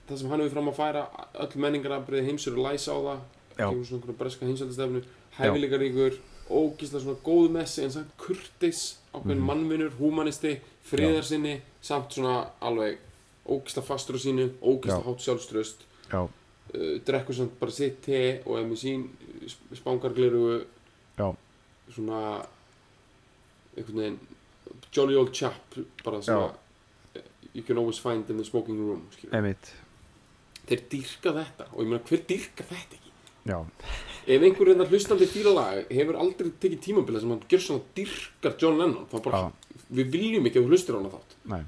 það 0.09 0.21
sem 0.21 0.31
hann 0.31 0.41
hefur 0.45 0.55
fram 0.59 0.69
að 0.71 0.79
færa 0.79 1.07
öll 1.43 1.57
menningarabriði 1.65 2.27
heims 2.29 2.47
eru 2.47 2.63
læs 2.69 2.87
á 2.87 2.95
það. 2.95 3.25
Já. 3.59 3.67
kemur 3.73 3.85
svona 3.89 3.99
einhverja 4.05 4.19
breska 4.21 4.47
hinsaldastefnu 4.47 5.01
hæfileikaríkur, 5.39 6.19
ógislega 6.51 7.03
svona 7.05 7.19
góð 7.25 7.51
messi 7.51 7.83
en 7.85 7.91
samt 7.93 8.13
kurtis 8.19 8.97
ákveðin 9.15 9.39
Mhm. 9.39 9.47
mannvinur, 9.47 9.91
humanisti, 9.99 10.61
friðarsinni 10.85 11.61
samt 11.83 12.11
svona 12.13 12.51
alveg 12.61 12.99
ógislega 13.47 13.87
fastur 13.87 14.17
á 14.17 14.21
sínu, 14.21 14.51
ógislega 14.63 15.03
Já. 15.03 15.07
hátt 15.07 15.21
sjálfströst 15.21 15.85
já, 16.13 16.23
uh, 16.75 16.99
drekkur 17.07 17.35
samt 17.35 17.59
bara 17.61 17.71
sitt 17.73 18.03
te 18.03 18.43
og 18.47 18.59
er 18.59 18.65
með 18.65 18.79
sín 18.85 19.09
spangargleru 19.75 20.65
Já. 21.19 21.35
svona 21.95 22.47
einhvern 23.77 23.97
veginn 23.97 24.19
jolly 24.93 25.17
old 25.17 25.33
chap 25.35 25.75
bara 26.05 26.21
svona 26.23 26.55
you 27.55 27.63
can 27.63 27.79
always 27.79 27.99
find 27.99 28.29
in 28.31 28.37
the 28.37 28.45
smoking 28.45 28.79
room 28.79 29.07
þeir 30.69 30.83
dýrka 30.91 31.33
þetta 31.33 31.67
og 31.73 31.81
ég 31.85 31.89
meina 31.89 32.05
hver 32.05 32.23
dýrka 32.29 32.65
þetta 32.69 32.99
ekki 32.99 33.08
já, 33.49 33.59
ef 34.29 34.45
einhver 34.45 34.69
reyndar 34.69 34.91
hlustandi 34.93 35.29
fíla 35.31 35.55
lag 35.57 35.93
hefur 35.95 36.19
aldrei 36.21 36.51
tekið 36.63 36.83
tímabila 36.85 37.23
sem 37.23 37.33
hann 37.33 37.43
gjör 37.49 37.65
svona 37.65 37.87
dýrkar 37.97 38.57
John 38.61 38.79
Lennon 38.81 39.09
þá 39.11 39.17
bara, 39.25 39.41
við 39.89 40.13
viljum 40.13 40.49
ekki 40.51 40.61
að 40.61 40.67
þú 40.69 40.73
hlustir 40.75 40.97
á 40.97 40.99
hana 41.01 41.13
þátt. 41.15 41.35
Nei. 41.53 41.63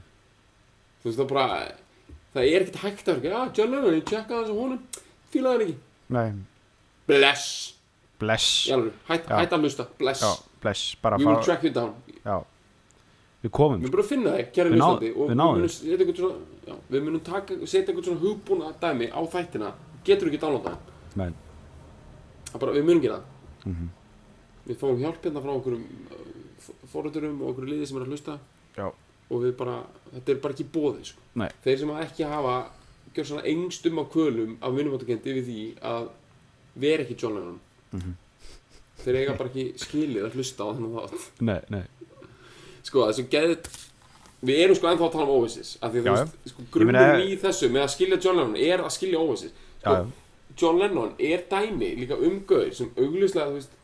Þú 1.01 1.09
veist 1.09 1.23
það 1.23 1.31
bara 1.33 1.49
það 2.35 2.45
er 2.45 2.67
ekkert 2.67 2.81
hægt 2.85 3.11
að 3.11 3.25
vera 3.25 3.43
já 3.47 3.59
John 3.61 3.75
Lennon, 3.75 3.99
ég 3.99 4.07
tjekka 4.13 4.37
það 4.37 4.47
sem 4.53 4.61
honum. 4.61 5.03
Fílaði 5.31 5.57
hann 5.57 5.67
ekki. 5.67 5.77
Nei, 6.11 6.29
bless. 7.09 7.51
Bless. 8.21 8.47
Hætt, 9.09 9.29
Já. 9.31 9.37
hætt 9.41 9.53
að 9.57 9.63
hlusta. 9.65 9.87
Bless, 9.97 10.21
já, 10.21 10.33
bless, 10.61 10.95
bara 11.01 11.17
we 11.17 11.25
will 11.25 11.41
track 11.41 11.63
you 11.65 11.73
down. 11.73 11.95
Já, 12.21 12.43
við 13.41 13.53
komum. 13.57 13.81
Við 13.81 13.95
bara 13.95 14.05
að 14.05 14.11
finna 14.11 14.35
þig, 14.37 14.51
kæri 14.59 14.75
hlustandi 14.75 15.13
og 15.17 15.31
við 15.31 15.39
munum 15.41 16.17
svona 16.19 16.35
við 16.91 17.05
munum 17.07 17.23
taka, 17.25 17.57
setja 17.65 17.91
einhvern 17.91 18.07
svona 18.07 18.23
hugbúna 18.25 18.73
dæmi 18.83 19.09
á 19.11 19.21
þættina, 19.33 19.71
getur 20.07 20.31
ekki 20.31 20.41
downloada 20.43 20.75
það 20.75 21.21
nei, 21.21 21.31
Það 21.31 21.50
bara, 22.59 22.73
við 22.73 22.85
munum 22.85 23.01
gera 23.03 23.21
það. 23.21 23.71
Mhm. 23.71 23.89
við 24.67 24.77
fáum 24.77 24.99
hjálp 25.01 25.23
hérna 25.25 25.41
frá 25.43 25.53
okkur 25.57 25.79
fóröldurum 26.93 27.41
og 27.43 27.49
okkur 27.55 27.67
liði 27.69 27.87
sem 27.87 27.97
er 27.97 28.05
að 28.05 28.09
hlusta. 28.13 28.39
Já, 28.77 28.87
og 29.31 29.43
við 29.45 29.57
bara, 29.57 29.77
þetta 30.15 30.29
er 30.35 30.41
bara 30.43 30.55
ekki 30.55 30.67
bóðið 30.73 31.05
sko. 31.05 31.21
Þeir 31.65 31.79
sem 31.79 31.89
að 31.91 32.03
ekki 32.05 32.25
hafa 32.29 32.55
gjör 33.15 33.25
svona 33.27 33.45
engstum 33.51 33.99
á 33.99 34.05
kvölum 34.13 34.57
af 34.63 34.75
vinnumáttakend 34.77 35.27
yfir 35.27 35.45
því 35.47 35.79
að 35.83 36.09
vera 36.77 37.03
ekki 37.05 37.17
John 37.23 37.35
Lennon. 37.35 37.61
Mhm. 37.93 38.15
þeir 39.01 39.17
eiga 39.17 39.37
bara 39.39 39.49
ekki 39.49 39.65
skilið 39.81 40.25
að 40.29 40.35
hlusta 40.37 40.61
á 40.63 40.69
þennan 40.77 40.93
þátt. 40.93 41.31
Nei, 41.41 41.61
nei. 41.71 41.85
Sko 42.83 43.07
þessu 43.09 43.25
geðið 43.33 43.69
við 44.45 44.59
erum 44.65 44.75
sko 44.77 44.87
ennþá 44.89 45.07
að 45.09 45.13
tala 45.13 45.25
um 45.25 45.41
Oasis 45.43 45.79
af 45.83 45.93
því 45.93 45.99
að 46.01 46.05
Já, 46.05 46.11
þú 46.11 46.17
já. 46.17 46.25
veist, 46.25 46.49
sko, 46.53 46.63
grunnurinn 46.71 47.29
í 47.29 47.37
þessu 47.41 47.69
með 47.71 47.83
að 47.83 47.91
skilja 47.95 48.21
John 48.25 48.37
Lennon 48.37 48.57
er 48.57 48.79
að 48.85 48.91
skilja 48.95 49.19
Oasis. 49.21 49.53
Já, 49.83 49.89
sko, 49.91 49.95
já, 49.97 50.07
John 50.61 50.81
Lennon 50.81 51.15
er 51.19 51.45
dæmi 51.51 51.95
líka 51.99 52.19
umgöður 52.19 52.75
sem 52.77 52.91
augljuslega 52.97 53.49
þú 53.49 53.59
veist 53.59 53.77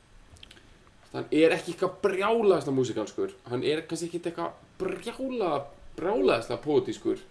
hann 1.12 1.30
er 1.32 1.54
ekki 1.56 1.72
eitthvað 1.72 1.96
brjálaðislega 2.04 2.76
músikalskur 2.76 3.34
hann 3.50 3.64
er 3.64 3.82
kannski 3.88 4.10
ekki 4.10 4.20
eitthvað 4.20 4.52
brjála 4.80 5.52
brjálaðislega 5.96 6.62
poetískur 6.64 7.22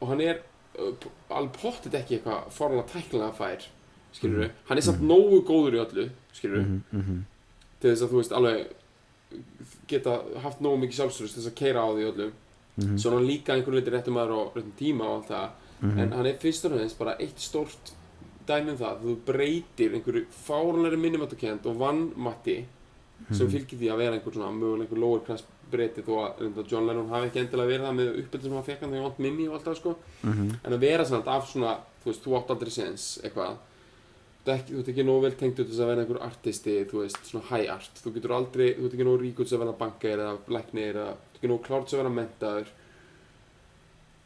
og 0.00 0.12
hann 0.12 0.22
er 0.24 0.42
uh, 0.78 1.08
alveg 1.28 1.56
pottit 1.58 1.96
ekki 1.98 2.18
eitthvað 2.18 2.50
forlega 2.54 2.86
tæknilega 2.92 3.32
fær 3.38 3.66
skilur 4.14 4.52
hann 4.68 4.78
er 4.78 4.86
samt 4.86 5.02
nógu 5.06 5.42
góður 5.48 5.78
í 5.78 5.82
öllu 5.84 6.06
skilur 6.36 6.62
mhm, 6.62 6.84
mhm, 6.94 7.24
til 7.80 7.92
þess 7.92 8.06
að 8.06 8.14
þú 8.14 8.22
veist 8.22 8.38
alveg 8.38 8.76
geta 9.90 10.20
haft 10.44 10.62
nógu 10.64 10.84
mikið 10.84 11.00
sjálfstöðust 11.00 11.36
til 11.36 11.42
þess 11.42 11.50
að 11.52 11.58
keira 11.60 11.84
á 11.86 11.88
því 11.94 12.06
öllu. 12.10 12.28
Mhm, 12.80 12.98
svo 12.98 13.10
er 13.10 13.16
hann 13.18 13.28
líka 13.28 13.54
einhvern 13.54 13.78
veitir 13.78 13.94
réttum 13.94 14.16
maður 14.16 14.36
og 14.36 14.56
réttum 14.56 14.76
tíma 14.78 15.06
og 15.06 15.16
allt 15.18 15.30
það. 15.30 15.50
Mhm. 15.80 15.98
en 15.98 16.12
hann 16.12 16.26
er 16.26 16.36
fyrst 16.36 16.64
og 16.66 16.72
fremst 16.72 16.98
bara 16.98 17.16
eitt 17.16 17.40
stórt 17.40 17.92
dæmi 18.50 18.74
um 18.74 18.80
það 18.82 19.00
þú 19.06 19.14
breytir 19.30 19.94
einhverju 19.96 20.26
fárunari 20.46 20.98
minnimattukend 21.00 21.66
og 21.70 21.78
vannmatti 21.80 22.58
sem 23.30 23.46
Mhm. 23.46 23.52
fylgir 23.54 23.78
því 23.78 23.88
að 23.92 23.98
vera 24.00 24.16
einhver 24.18 24.32
svona 24.34 24.52
mögulega 24.58 24.86
einhver 24.88 24.98
lower 25.00 25.20
class 25.26 25.44
breyti 25.70 26.02
þó 26.02 26.14
að 26.40 26.66
John 26.70 26.86
Lennon 26.88 27.08
hafi 27.12 27.28
ekki 27.28 27.40
endilega 27.44 27.68
verið 27.70 27.84
það 27.86 27.98
með 27.98 28.08
uppbyrðu 28.22 28.42
sem 28.42 28.52
hann 28.58 28.64
fekk 28.68 28.80
hann 28.80 28.90
þegar 28.90 29.02
hann 29.02 29.10
vant 29.10 29.18
minni 29.26 29.44
og 29.48 29.54
allt 29.54 29.64
það 29.68 29.76
sko. 29.76 29.92
Mhm, 30.24 30.46
en 30.64 30.72
að 30.72 30.80
vera 30.80 31.04
svona 31.04 31.26
af 31.36 31.44
svona 31.52 31.74
þú 32.02 32.06
veist, 32.10 32.24
þú 32.24 32.36
átt 32.38 32.50
aldrei 32.50 32.70
séns 32.74 33.04
eitthvað. 33.22 33.56
Þú 34.46 34.78
ert 34.80 34.88
ekki, 34.88 35.04
nógu 35.04 35.20
vel 35.22 35.32
tengt 35.36 35.58
út 35.60 35.68
þess 35.68 35.80
að 35.84 35.90
vera 35.92 36.00
einhver 36.02 36.22
artisti, 36.26 36.74
þú 36.88 37.02
veist, 37.04 37.20
svona 37.28 37.44
high 37.52 37.68
art. 37.70 37.90
Þú 38.02 38.12
getur 38.14 38.32
aldrei, 38.32 38.74
þú 38.74 38.84
ert 38.88 38.94
ekki 38.96 39.04
nógu 39.04 39.20
rík 39.20 39.36
út 39.38 39.46
þess 39.46 39.52
að 39.58 39.62
vera 39.62 39.76
bankar 39.84 40.18
eða 40.24 40.38
læknir 40.48 40.94
eða 40.96 41.12
þú 41.12 41.28
ert 41.28 41.36
ekki 41.36 41.48
nógu 41.52 41.62
klárt 41.68 41.84
þess 41.86 41.94
að 41.94 42.02
vera 42.02 42.16
mentaður 42.18 42.66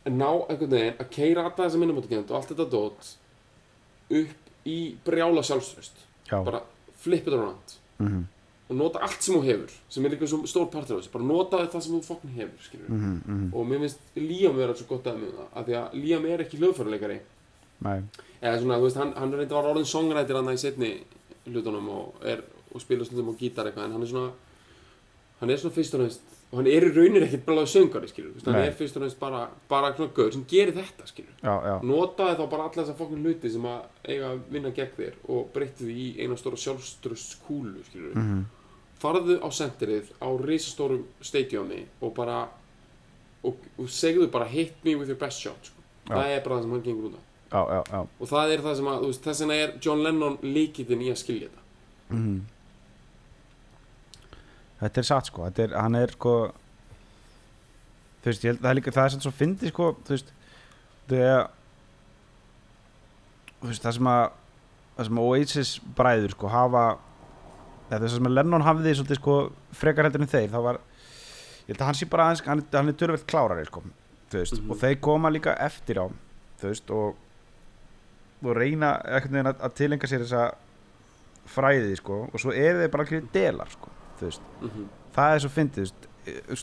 en 0.07 0.19
ná 0.21 0.31
einhvern 0.49 0.71
veginn 0.71 0.99
að 1.01 1.11
keira 1.11 1.45
alla 1.45 1.57
þessa 1.65 1.81
minnumáttakend 1.81 2.31
og 2.31 2.37
allt 2.39 2.51
þetta 2.53 2.67
dót 2.71 3.13
upp 4.11 4.69
í 4.69 4.79
brjála 5.05 5.43
sjálfsröst 5.45 6.05
já, 6.31 6.39
bara 6.45 6.63
flip 7.05 7.27
it 7.29 7.35
around. 7.35 7.77
Mhm, 7.99 8.25
og 8.69 8.77
nota 8.77 8.99
allt 9.05 9.23
sem 9.23 9.35
þú 9.35 9.43
hefur 9.45 9.73
sem 9.93 10.05
er 10.05 10.15
líka 10.15 10.27
svo 10.27 10.47
stór 10.49 10.71
partur 10.73 10.97
af 10.97 11.03
þessu. 11.03 11.13
Bara 11.13 11.25
nota 11.25 11.61
það 11.67 11.81
sem 11.85 11.95
þú 11.95 12.03
fokkin 12.05 12.37
hefur 12.39 12.89
mhm, 12.89 13.19
mhm, 13.27 13.51
og 13.53 13.67
mér 13.69 13.85
finnst 13.85 14.01
Liam 14.17 14.57
vera 14.57 14.75
svo 14.75 14.87
gott 14.89 15.07
að 15.07 15.21
með 15.21 15.35
það 15.39 15.59
af 15.61 15.67
því 15.67 15.77
að 15.81 15.99
Liam 16.01 16.27
er 16.27 16.45
ekki 16.45 16.61
hljóðfæruleikari 16.63 17.21
eða 18.41 18.59
svona, 18.61 18.79
þú 18.79 18.87
veist, 18.89 18.97
hann, 18.97 19.13
hann 19.19 19.33
reyndi 19.35 19.55
var 19.55 19.69
orðin 19.69 19.89
songwriter 19.89 20.39
hann 20.39 20.53
í 20.53 20.61
setni 20.61 20.91
hlutunum 21.47 21.89
og, 21.93 22.25
og 22.25 22.81
spila 22.81 23.05
stundum 23.05 23.35
á 23.37 23.41
gítar 23.41 23.69
eitthvað 23.69 23.89
en 23.89 23.97
hann 23.97 24.07
er 24.07 24.11
svona 24.13 24.33
hann 25.41 25.53
er 25.53 25.61
svona 25.61 25.77
fyrst 25.77 25.97
og 25.99 26.05
næst 26.05 26.34
og 26.51 26.59
hann 26.61 26.71
er 26.71 26.87
í 26.87 26.91
raunir 26.95 27.27
ekkert 27.27 27.47
bara 27.47 27.67
söngari 27.67 28.11
skilur 28.11 28.45
hann 28.47 28.61
er 28.61 28.75
fyrst 28.79 28.99
og 28.99 29.03
næst 29.05 29.21
bara, 29.21 29.47
bara 29.69 29.93
svona 29.97 30.13
gaur 30.17 30.33
sem 30.35 30.45
gerir 30.51 30.75
þetta 30.77 31.09
skilur 31.11 31.33
já, 31.43 31.55
já, 31.69 31.77
notaði 31.83 32.37
þá 32.41 32.45
bara 32.51 32.67
alla 32.69 32.81
þessa 32.83 32.99
fokkin 32.99 33.25
hluti 33.25 33.51
sem 33.51 33.71
að 33.71 34.11
eiga 34.11 34.33
að 34.33 34.43
vinna 34.55 34.75
gegn 34.77 34.99
þér 34.99 35.17
og 35.35 35.49
breytti 35.55 35.89
því 35.89 35.97
í 36.05 36.11
eina 36.23 36.39
stóra 36.41 36.61
sjálfströst 36.65 37.39
kúlu 37.47 37.83
skilur 37.89 38.15
mhm, 38.15 38.45
farðu 39.03 39.41
á 39.43 39.49
senterið 39.53 40.13
á 40.23 40.29
risastórum 40.45 41.05
stadiumi 41.21 41.85
og 42.01 42.15
bara 42.17 42.45
og, 43.45 43.69
og 43.79 43.91
segðu 43.93 44.31
bara 44.33 44.49
hit 44.49 44.77
me 44.85 44.95
with 44.97 45.11
your 45.11 45.19
best 45.21 45.43
shot 45.45 45.69
sko. 45.69 45.83
Það 46.09 46.31
er 46.33 46.43
bara 46.45 46.57
það 46.59 46.63
sem 46.67 46.75
hann 46.77 46.85
gengur 46.85 47.11
út 47.11 47.19
af 47.19 47.31
og 48.21 48.29
það 48.31 48.53
er 48.55 48.63
það 48.65 48.77
sem 48.81 48.89
að, 48.91 49.05
veist, 49.07 49.23
þess 49.25 49.43
vegna 49.45 49.59
er 49.63 49.75
John 49.85 50.03
Lennon 50.03 50.39
líkitinn 50.43 51.05
í 51.05 51.11
að 51.13 51.21
skilja 51.21 51.51
þetta. 51.51 51.63
Mhm. 52.17 52.41
Þetta 54.85 55.01
er 55.03 55.09
satt 55.09 55.31
sko, 55.31 55.45
þetta 55.49 55.65
er, 55.69 55.75
hann 55.81 55.95
er 55.99 56.13
sko 56.15 56.35
þú 58.25 58.31
veist, 58.31 58.45
ég 58.45 58.51
held, 58.55 58.61
það 58.65 58.71
er 58.71 58.79
líka, 58.81 58.93
það 58.97 59.05
er 59.09 59.13
svona 59.15 59.27
svo 59.27 59.35
fyndi 59.39 59.71
sko, 59.73 59.91
þú 60.05 60.15
veist 60.17 60.33
þegar 61.09 61.45
þú 63.61 63.71
veist, 63.71 63.85
það 63.85 63.97
sem 63.99 64.09
að 64.13 64.25
það 64.95 65.09
sem 65.09 65.21
Oasis 65.25 65.73
bræður 65.99 66.35
sko 66.37 66.51
hafa 66.53 66.85
eða 67.91 67.99
þess 68.05 68.11
að 68.13 68.17
sem 68.19 68.29
að 68.31 68.35
Lennon 68.39 68.65
hafði 68.65 68.95
svolítið 68.99 69.19
sko 69.21 69.37
frekar 69.77 70.09
heldur 70.09 70.25
en 70.25 70.31
þeir, 70.33 70.49
þá 70.53 70.59
var 70.69 70.79
ég 70.81 71.73
held 71.73 71.81
að 71.81 71.89
hann 71.91 71.99
sé 71.99 72.09
bara 72.13 72.27
aðeins, 72.29 72.45
hann, 72.49 72.63
hann 72.75 72.93
er 72.93 72.99
dörvelt 73.01 73.27
klárari 73.31 73.67
sko, 73.69 73.83
þú 74.33 74.41
veist, 74.41 74.59
Mhm. 74.61 74.71
og 74.71 74.81
þeir 74.83 75.01
koma 75.05 75.31
líka 75.33 75.57
eftir 75.65 76.01
á, 76.01 76.07
þú 76.61 76.71
veist, 76.73 76.91
og 76.91 77.21
og 78.45 78.57
reyna 78.59 78.99
einhvern 79.09 79.33
veginn 79.39 79.49
að, 79.55 79.75
tilenga 79.79 80.07
sér 80.11 80.21
þessa 80.21 80.43
fræði 81.49 81.95
sko, 81.97 82.29
og 82.29 82.41
svo 82.43 82.53
eru 82.53 82.83
þeir 82.83 82.91
bara 82.93 83.05
allir 83.07 83.23
delar 83.33 83.71
sko, 83.73 83.89
mm 84.61 84.89
það 85.15 85.35
er 85.35 85.39
svo 85.39 85.49
fyndið 85.55 85.93
eh, 86.27 86.63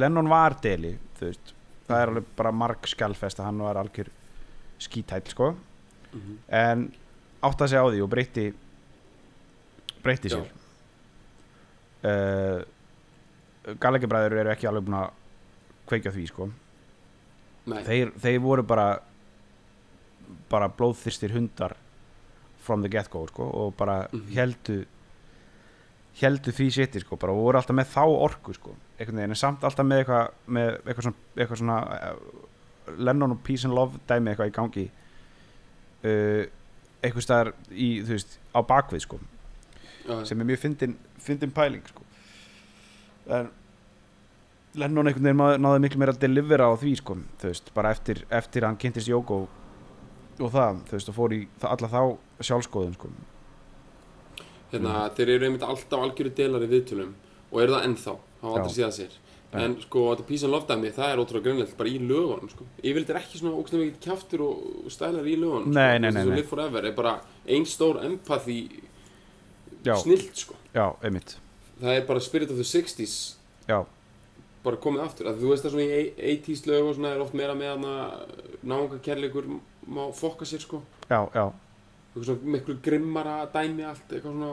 Lennon 0.00 0.28
var 0.28 0.54
deli 0.62 0.94
það 1.20 1.98
er 1.98 2.08
alveg 2.08 2.24
bara 2.36 2.52
marg 2.52 2.86
skjálfest 2.88 3.40
að 3.40 3.44
hann 3.44 3.58
var 3.58 3.76
algjör 3.76 4.08
skítæll 4.78 5.28
sko, 5.28 5.54
-hmm. 6.12 6.36
en 6.48 6.92
átti 7.42 7.62
að 7.64 7.68
segja 7.68 7.82
á 7.84 7.90
því 7.92 8.02
og 8.02 8.10
breytti 8.10 8.54
breytti 10.02 10.28
sér. 10.28 10.48
Uh, 12.02 12.62
Gallagher 13.78 14.32
eru 14.40 14.50
ekki 14.50 14.66
alveg 14.66 14.84
búin 14.88 14.98
að 14.98 15.10
kveikja 15.86 16.12
því 16.12 16.26
sko. 16.26 16.48
Þeir, 17.66 18.10
þeir 18.18 18.40
voru 18.42 18.62
bara 18.66 18.98
bara 20.50 20.68
blóðþyrstir 20.68 21.30
hundar 21.32 21.76
from 22.58 22.82
the 22.82 22.88
get-go 22.88 23.26
sko, 23.26 23.44
og 23.44 23.76
bara 23.76 24.08
Mhm. 24.12 24.34
heldu 24.34 24.84
heldu 26.20 26.52
því 26.52 26.68
sétti 26.74 27.00
sko, 27.02 27.16
bara 27.20 27.32
og 27.32 27.46
voru 27.46 27.60
alltaf 27.60 27.76
með 27.76 27.92
þá 27.94 28.02
orku 28.04 28.54
sko, 28.56 28.74
einhvern 28.98 29.22
veginn, 29.22 29.34
en 29.34 29.40
samt 29.40 29.64
alltaf 29.64 29.86
með 29.88 30.02
eitthvað 30.02 30.34
með 30.56 30.72
eitthvað 30.74 31.06
svona, 31.06 31.22
eitthvað 31.38 31.60
svona 31.62 31.78
uh, 31.96 32.98
Lennon 32.98 33.36
og 33.36 33.40
Peace 33.46 33.68
and 33.68 33.76
Love 33.76 34.02
dæmi 34.10 34.32
eitthvað 34.32 34.50
í 34.50 34.54
gangi 34.58 34.84
uh, 36.04 36.44
eitthvað 37.02 37.26
staðar 37.26 37.52
í, 37.70 37.88
þú 38.04 38.16
veist, 38.16 38.36
á 38.52 38.60
bakvið 38.68 39.06
sko, 39.06 39.18
já, 40.04 40.14
sem 40.28 40.44
er 40.44 40.50
mjög 40.52 40.62
fyndin, 40.66 40.94
fyndin 41.22 41.56
pæling 41.56 41.88
sko. 41.88 42.06
en 43.32 43.50
Lennon 44.78 45.08
einhvern 45.08 45.26
veginn 45.28 45.64
náði, 45.64 45.82
miklu 45.84 46.00
meira 46.00 46.14
að 46.14 46.22
delivera 46.22 46.68
á 46.68 46.76
því 46.80 46.94
sko, 47.00 47.18
þú 47.40 47.50
veist, 47.50 47.74
bara 47.76 47.92
eftir, 47.92 48.24
eftir 48.32 48.64
hann 48.68 48.78
kynntist 48.80 49.10
Jóko 49.10 49.42
og 50.40 50.48
það, 50.52 50.80
þú 50.88 50.96
veist, 50.96 51.10
og 51.10 51.16
fór 51.16 51.34
í 51.36 51.42
alla 51.68 51.90
þá 51.92 52.00
sjálfskoðun 52.40 52.96
sko. 52.96 53.10
Hérna, 54.72 55.08
þeir 55.16 55.28
eru 55.36 55.48
einmitt 55.48 55.62
alltaf 55.66 56.00
algjöru 56.06 56.32
delar 56.36 56.64
í 56.64 56.70
viðtölum 56.72 57.12
og 57.52 57.60
eru 57.62 57.74
það 57.76 57.86
ennþá, 57.88 58.14
hafa 58.42 58.54
aldrei 58.62 58.74
séð 58.78 58.94
sér. 58.98 59.18
Nei. 59.52 59.64
en 59.66 59.74
sko, 59.82 60.02
þetta 60.14 60.24
Peace 60.24 60.46
and 60.48 60.52
Love 60.54 60.64
dæmi, 60.70 60.90
það 60.96 61.10
er 61.12 61.20
ótrúlega 61.20 61.44
grunlegt 61.44 61.74
bara 61.76 61.90
í 61.92 61.98
lögunum, 62.00 62.48
sko. 62.48 62.64
Yfirleitt 62.80 63.10
er 63.12 63.18
ekki 63.20 63.36
svona 63.36 63.58
ógstlega 63.60 63.82
mikið 63.84 63.98
kjaftur 64.06 64.44
og 64.46 64.86
stælar 64.94 65.26
í 65.28 65.34
lögunum 65.36 65.74
Nei, 65.76 65.90
sko. 65.98 66.00
nei, 66.06 66.10
nei, 66.16 66.24
nei. 66.30 66.44
Forever 66.48 66.86
er 66.88 66.94
bara 66.96 67.12
ein 67.44 67.66
stór 67.68 67.98
empathy 68.00 68.56
já, 69.84 69.92
snilt, 70.00 70.32
sko. 70.40 70.56
Já, 70.72 70.86
einmitt. 71.04 71.34
Það 71.82 71.98
er 71.98 72.06
bara 72.08 72.24
Spirit 72.24 72.50
of 72.54 72.56
the 72.56 72.64
60s 72.64 73.18
já, 73.68 73.82
bara 74.64 74.80
komið 74.80 75.04
aftur, 75.04 75.28
að 75.28 75.42
þú 75.44 75.52
veist 75.52 75.66
það 75.66 75.76
svona 75.76 76.00
í 76.00 76.08
80s 76.38 76.64
lög 76.70 76.88
og 76.88 76.96
svona 76.96 77.12
er 77.12 77.20
oft 77.26 77.36
meira 77.36 77.54
með 77.58 77.74
hana 77.74 77.94
náunga 78.62 79.02
kærleikur 79.04 79.50
má 79.84 80.06
fokka 80.16 80.48
sér, 80.48 80.64
sko. 80.64 80.80
Já, 81.10 81.26
já, 81.36 81.44
eitthvað 82.12 82.24
svona 82.28 82.52
miklu 82.52 82.74
grimmara 82.84 83.36
dæmi 83.54 83.84
allt 83.88 84.10
eitthvað 84.12 84.32
svona 84.32 84.48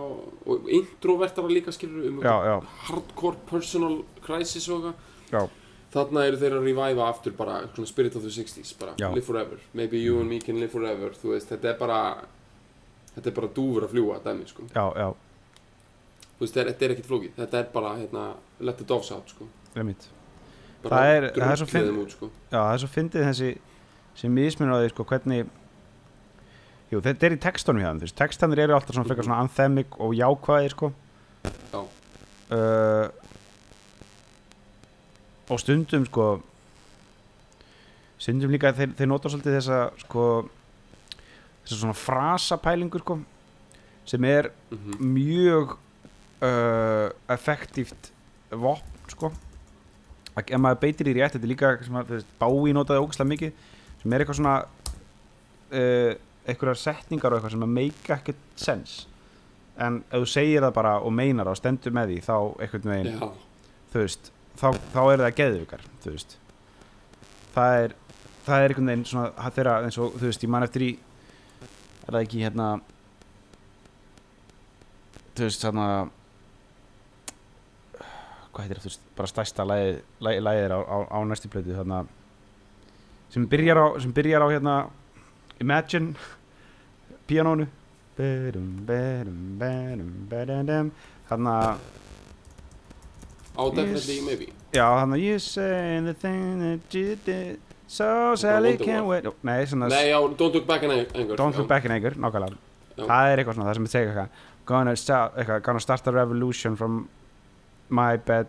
og 0.48 0.70
introvertara 0.72 1.48
líka 1.52 1.72
skilur 1.76 2.08
um 2.10 2.22
já, 2.24 2.62
hardcore 2.88 3.36
personal 3.50 4.02
crisis 4.24 4.70
og 4.70 4.94
eitthvað. 4.94 5.50
Þarna 5.90 6.22
eru 6.30 6.38
þeir 6.38 6.54
að 6.54 6.60
reviva 6.68 7.08
aftur 7.10 7.34
bara 7.34 7.64
svona 7.74 7.88
spirit 7.90 8.16
of 8.16 8.22
the 8.22 8.30
60s 8.30 8.76
bara 8.80 8.92
Já. 9.02 9.10
live 9.14 9.26
forever. 9.26 9.58
Maybe 9.74 9.98
you 9.98 10.20
and 10.20 10.30
me 10.30 10.40
can 10.40 10.60
live 10.60 10.70
forever 10.72 11.10
þú 11.18 11.32
veist 11.34 11.50
þetta 11.50 11.72
er 11.74 11.78
bara 11.80 12.00
þetta 13.16 13.28
er 13.28 13.36
bara 13.40 13.48
dúfur 13.48 13.88
að 13.88 13.96
fljúa 13.96 14.20
dæmi 14.24 14.46
sko. 14.48 14.68
Já, 14.70 14.86
já, 14.96 15.10
þú 16.38 16.46
veist 16.46 16.54
þetta 16.60 16.70
er, 16.86 16.92
er 16.92 16.94
ekkert 16.96 17.10
flókið. 17.10 17.32
Þetta 17.40 17.58
er 17.64 17.68
bara 17.74 17.96
hérna 17.98 18.28
let 18.60 18.78
the 18.78 18.86
doves 18.86 19.12
out 19.12 19.30
sko. 19.34 19.48
Einmitt. 19.76 20.06
Bara 20.84 20.96
Það 20.96 21.16
er- 21.16 21.32
það 21.34 21.52
er 21.52 21.58
svo 21.58 21.66
drullið 21.66 21.72
finn- 21.74 21.90
þeim 21.90 22.04
út 22.06 22.12
sko. 22.16 22.30
Já, 22.52 22.60
það 22.62 22.74
er 22.74 22.84
svo 22.86 22.92
fyndið 22.94 23.26
þessi 23.30 23.58
sem 24.16 24.38
á 24.70 24.78
því 24.78 24.90
sko 24.94 25.04
hvernig 25.10 25.50
Jú, 26.90 27.00
þetta 27.06 27.28
er 27.28 27.36
í 27.36 27.42
textunum 27.42 27.84
hjá 27.84 27.92
þeim 27.92 28.00
þú 28.02 28.08
veist, 28.08 28.18
textanir 28.18 28.60
eru 28.64 28.74
alltaf 28.74 28.96
svona 28.96 29.10
frekar 29.10 29.28
svona 29.28 29.42
anthemic 29.44 29.98
og 30.02 30.16
jákvæðir 30.18 30.74
sko. 30.74 30.92
Já. 31.70 31.82
uh, 32.52 33.08
og 35.50 35.60
stundum 35.62 36.06
sko 36.10 36.26
stundum 38.20 38.52
líka 38.54 38.74
þeir, 38.76 38.96
þeir 38.98 39.10
nota 39.10 39.32
svolítið 39.32 39.56
þessa 39.60 39.82
sko 40.02 40.24
þessa 41.64 41.78
svona 41.78 41.98
frasapælingur 41.98 43.06
sko 43.06 43.20
sem 44.10 44.26
er 44.26 44.50
mm 44.74 44.98
mjög 45.14 45.76
uh, 46.42 47.10
effektíft 47.30 48.10
vopn 48.50 49.14
sko. 49.14 49.30
Ef 50.40 50.58
maður 50.58 50.82
beitir 50.82 51.10
í 51.12 51.14
rétt 51.18 51.36
þetta 51.36 51.46
er 51.46 51.52
líka 51.52 51.72
sem 51.84 51.98
að, 52.00 52.10
þú 52.10 52.18
veist, 52.18 52.34
Bái 52.40 52.74
notaði 52.74 53.04
ógæslega 53.04 53.30
mikið 53.34 53.64
sem 54.02 54.14
er 54.14 54.24
eitthvað 54.24 54.40
svona 54.40 54.56
uh, 55.76 56.14
einhverjar 56.50 56.82
setningar 56.82 57.34
og 57.34 57.40
eitthvað 57.40 57.56
sem 57.56 57.66
að 57.66 57.74
make 57.78 58.14
ekkert 58.16 58.44
sense. 58.60 59.08
En 59.80 60.02
ef 60.10 60.26
þú 60.26 60.30
segir 60.34 60.66
það 60.66 60.76
bara 60.76 60.98
og 61.00 61.16
meinar 61.16 61.50
og 61.52 61.58
stendur 61.58 61.96
með 61.96 62.14
því 62.14 62.20
þá 62.26 62.36
einhvern 62.66 62.94
veginn 62.94 63.12
já. 63.16 63.28
þú 63.94 64.04
veist, 64.04 64.32
þá, 64.60 64.68
þá 64.94 65.02
er 65.06 65.24
það 65.24 65.36
geðvikar 65.40 65.86
þú 66.04 66.16
veist. 66.16 66.38
Það 67.56 67.82
er, 67.84 67.98
það 68.48 68.64
er 68.64 68.74
einhvern 68.74 68.92
veginn 68.94 69.08
svona 69.14 69.52
þeirra 69.58 69.76
eins 69.86 70.00
og, 70.02 70.18
þú 70.20 70.32
veist, 70.32 70.46
ég 70.46 70.54
man 70.56 70.68
eftir 70.68 70.88
í 70.90 70.92
er 72.10 72.16
það 72.16 72.24
ekki 72.26 72.44
hérna 72.44 72.70
þú 75.38 75.46
veist, 75.46 75.64
þarna 75.64 75.90
hvað 78.50 78.64
heitir 78.66 78.80
það, 78.80 78.86
þú 78.86 78.90
veist, 78.90 79.04
bara 79.20 79.68
lagið, 79.72 80.00
lagið, 80.26 80.46
lagið 80.48 80.74
á, 80.74 80.80
á, 80.84 80.98
á 81.14 81.18
næstu 81.30 81.52
plötu 81.54 81.76
þarna 81.78 82.00
sem 83.30 83.46
byrjar 83.50 83.78
á, 83.80 83.88
sem 84.02 84.16
byrjar 84.16 84.44
á 84.44 84.48
hérna 84.50 84.76
Imagine 85.60 86.16
píanónu 87.30 87.70
Þannig 91.30 91.54
að 91.54 91.78
á 93.60 93.64
definitely 93.76 94.22
maybe. 94.26 94.48
Já, 94.76 94.86
hann 95.00 95.14
að 95.16 95.24
You 95.24 95.40
say 95.40 96.00
the 96.04 96.14
thing 96.14 96.60
that 96.60 96.96
you 96.96 97.16
did. 97.26 97.60
So 97.88 98.36
Sally 98.36 98.78
can't 98.78 99.08
wait. 99.08 99.26
Ó, 99.26 99.34
Nei, 99.42 99.66
svona 99.66 99.88
nei, 99.90 100.10
já, 100.12 100.20
don't 100.38 100.54
look 100.54 100.68
back 100.68 100.84
in 100.84 100.92
anger 100.92 101.36
Don't 101.36 101.58
look 101.58 101.68
back 101.68 101.86
in 101.86 101.92
anger, 101.96 102.14
nákvæmlega. 102.20 102.60
Það 103.00 103.32
er 103.32 103.42
eitthvað 103.42 103.56
svona, 103.58 103.70
það 103.70 103.78
sem 103.80 103.88
ég 103.88 103.94
segja 103.94 104.10
eitthvað. 104.12 104.30
Gonna 104.70 104.96
start, 105.00 105.38
eitthvað, 105.40 105.62
gonna 105.66 105.82
start 105.82 106.08
a 106.08 106.12
revolution 106.14 106.76
from 106.78 107.00
my 107.90 108.18
bed 108.18 108.48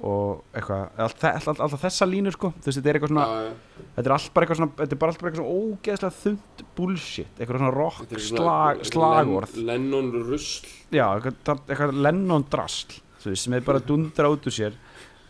og 0.00 0.44
eitthvað 0.56 1.00
alltaf, 1.04 1.34
alltaf, 1.36 1.58
alltaf 1.66 1.82
þessa 1.84 2.06
línur 2.08 2.32
sko. 2.32 2.50
Þú 2.56 2.68
veist, 2.70 2.78
þetta 2.80 2.88
er 2.92 2.96
eitthvað 2.98 3.10
svona, 3.12 3.24
Já, 3.28 3.42
já. 3.44 3.84
þetta 3.96 4.08
er 4.08 4.14
alltaf 4.16 4.32
bara 4.36 4.46
eitthvað 4.46 4.60
svona 4.60 4.72
þetta 4.80 4.96
er 4.96 5.00
bara 5.02 5.12
alltaf 5.12 5.22
bara 5.24 5.30
eitthvað 5.32 5.42
svona 5.44 5.58
ógeðslega 5.60 6.16
þund 6.22 6.64
bullshit 6.78 7.40
eitthvað 7.42 7.60
svona 7.60 7.74
rock 7.76 8.14
slag, 8.30 8.84
slagorð. 8.88 9.56
Len- 9.60 9.66
Lennon 9.70 10.12
rusl. 10.30 10.70
Já, 10.90 11.06
eitthvað, 11.20 11.64
eitthvað 11.68 11.96
Lennon 12.08 12.46
drasl 12.50 12.96
þú 13.20 13.32
veist, 13.34 13.44
sem 13.44 13.58
er 13.58 13.66
bara 13.66 13.82
dundra 13.84 14.30
út 14.32 14.46
úr 14.48 14.56
sér 14.56 14.78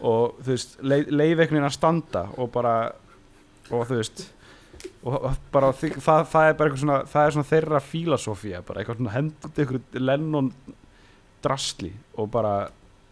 og 0.00 0.36
þú 0.44 0.52
veist, 0.54 0.76
leif, 0.86 1.08
einhvern 1.10 1.56
veginn 1.58 1.66
að 1.68 1.74
standa 1.76 2.22
og 2.38 2.52
bara 2.54 2.76
og 3.70 3.82
þú 3.90 3.98
veist 3.98 4.22
og 5.04 5.26
bara 5.52 5.72
það, 5.76 5.98
það 6.30 6.46
er 6.46 6.54
bara 6.56 6.70
eitthvað 6.70 6.80
svona 6.84 7.00
það 7.10 7.26
er 7.26 7.34
svona 7.34 7.50
þeirra 7.50 7.80
fílasofía 7.84 8.60
bara 8.64 8.80
eitthvað 8.84 9.00
svona 9.02 9.12
hendut 9.18 9.58
eitthvað 9.60 9.98
Lennon 10.00 10.52
drasli 11.44 11.90
og 12.20 12.30
bara 12.32 12.54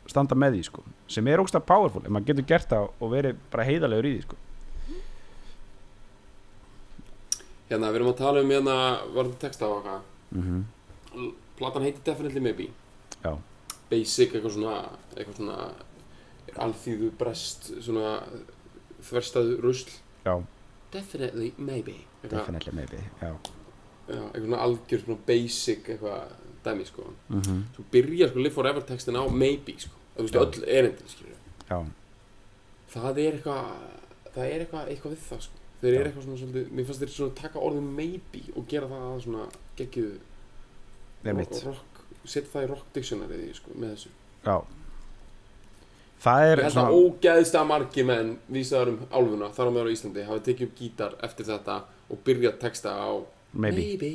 standa 0.09 0.37
með 0.38 0.57
því 0.57 0.62
sko 0.68 0.83
sem 1.11 1.29
er 1.29 1.42
ógstað 1.42 1.66
powerful 1.68 2.03
en 2.05 2.12
maður 2.14 2.31
getur 2.33 2.47
gert 2.49 2.71
það 2.73 2.87
og 2.99 3.11
verið 3.12 3.40
bara 3.53 3.66
heiðalegur 3.68 4.09
í 4.09 4.12
því 4.16 4.23
sko. 4.27 4.38
Hérna, 7.68 7.90
við 7.92 7.99
erum 8.01 8.11
að 8.14 8.21
tala 8.23 8.42
um 8.44 8.53
hérna 8.53 8.77
varðum 9.12 9.38
texta 9.42 9.68
á 9.68 9.71
okkar 9.77 10.05
mm 10.35 10.66
Platan 11.59 11.83
heitir 11.83 12.05
Definitely 12.07 12.38
Maybe. 12.44 12.68
Já, 13.25 13.33
Basic, 13.90 14.31
eitthvað 14.37 14.53
svona 14.55 14.75
eitthvað 15.16 15.38
svona 15.40 15.57
alþýðu 16.62 17.09
brest 17.18 17.66
svona 17.83 18.12
þverstaðu 19.09 19.57
rusl. 19.64 19.90
Já, 20.23 20.37
Definitely 20.94 21.51
Maybe 21.59 21.97
eitthvað, 22.23 22.37
definitely 22.37 22.77
maybe 22.79 23.01
já, 23.18 23.33
já, 23.33 24.21
eitthvað 24.21 24.47
svona 24.47 24.61
algjör 24.68 25.03
svona 25.03 25.18
basic 25.27 25.90
eitthvað 25.97 26.37
dæmi 26.68 26.87
sko. 26.87 27.09
Mm 27.33 27.64
Svo 27.75 27.87
byrjar 27.97 28.31
sko 28.33 28.44
Live 28.44 28.55
Forever 28.55 28.87
textin 28.92 29.18
á 29.18 29.25
Maybe 29.27 29.75
sko 29.83 29.98
veist, 30.18 30.40
öll 30.42 30.68
erindin 30.78 31.12
skilur 31.12 31.38
já, 31.68 31.78
Það 32.88 33.18
er 33.22 33.38
eitthvað 33.38 33.64
það 34.38 34.46
er 34.46 34.64
eitthvað, 34.64 34.90
eitthvað 34.92 35.14
við 35.14 35.22
það 35.26 35.44
sko. 35.46 35.61
Þeir 35.78 35.92
eru 35.92 36.09
eitthvað 36.09 36.24
svona 36.26 36.40
svolítið, 36.40 36.70
mér 36.74 36.88
fannst 36.88 37.02
þeir 37.04 37.12
svona 37.14 37.37
taka 37.38 37.62
orðin 37.62 37.92
maybe 37.98 38.42
og 38.59 38.66
gera 38.70 38.88
það 38.90 39.04
að 39.09 39.20
svona 39.26 39.44
rock, 41.68 42.02
setja 42.24 42.50
það 42.52 42.66
í 42.66 42.70
rock 42.72 42.90
dictionary 42.96 43.52
sko, 43.54 43.76
með 43.78 43.94
þessu. 43.94 44.12
Já. 44.48 44.57
Það 46.18 46.48
er 46.48 46.64
svona 46.74 46.98
ógæðislega 46.98 47.68
margir 47.70 48.09
menn 48.09 48.35
vísaðar 48.50 48.90
um 48.90 49.00
álfuna 49.14 49.52
þar 49.54 49.70
á 49.70 49.74
meðal 49.76 49.87
á 49.87 49.94
Íslandi 49.94 50.26
hafi 50.26 50.44
tekið 50.48 50.66
upp 50.66 50.81
gítar 50.81 51.12
eftir 51.28 51.46
þetta 51.46 51.76
og 52.09 52.22
byrjað 52.26 52.54
að 52.57 52.62
texta 52.64 52.94
á 52.98 53.11
maybe, 53.54 54.11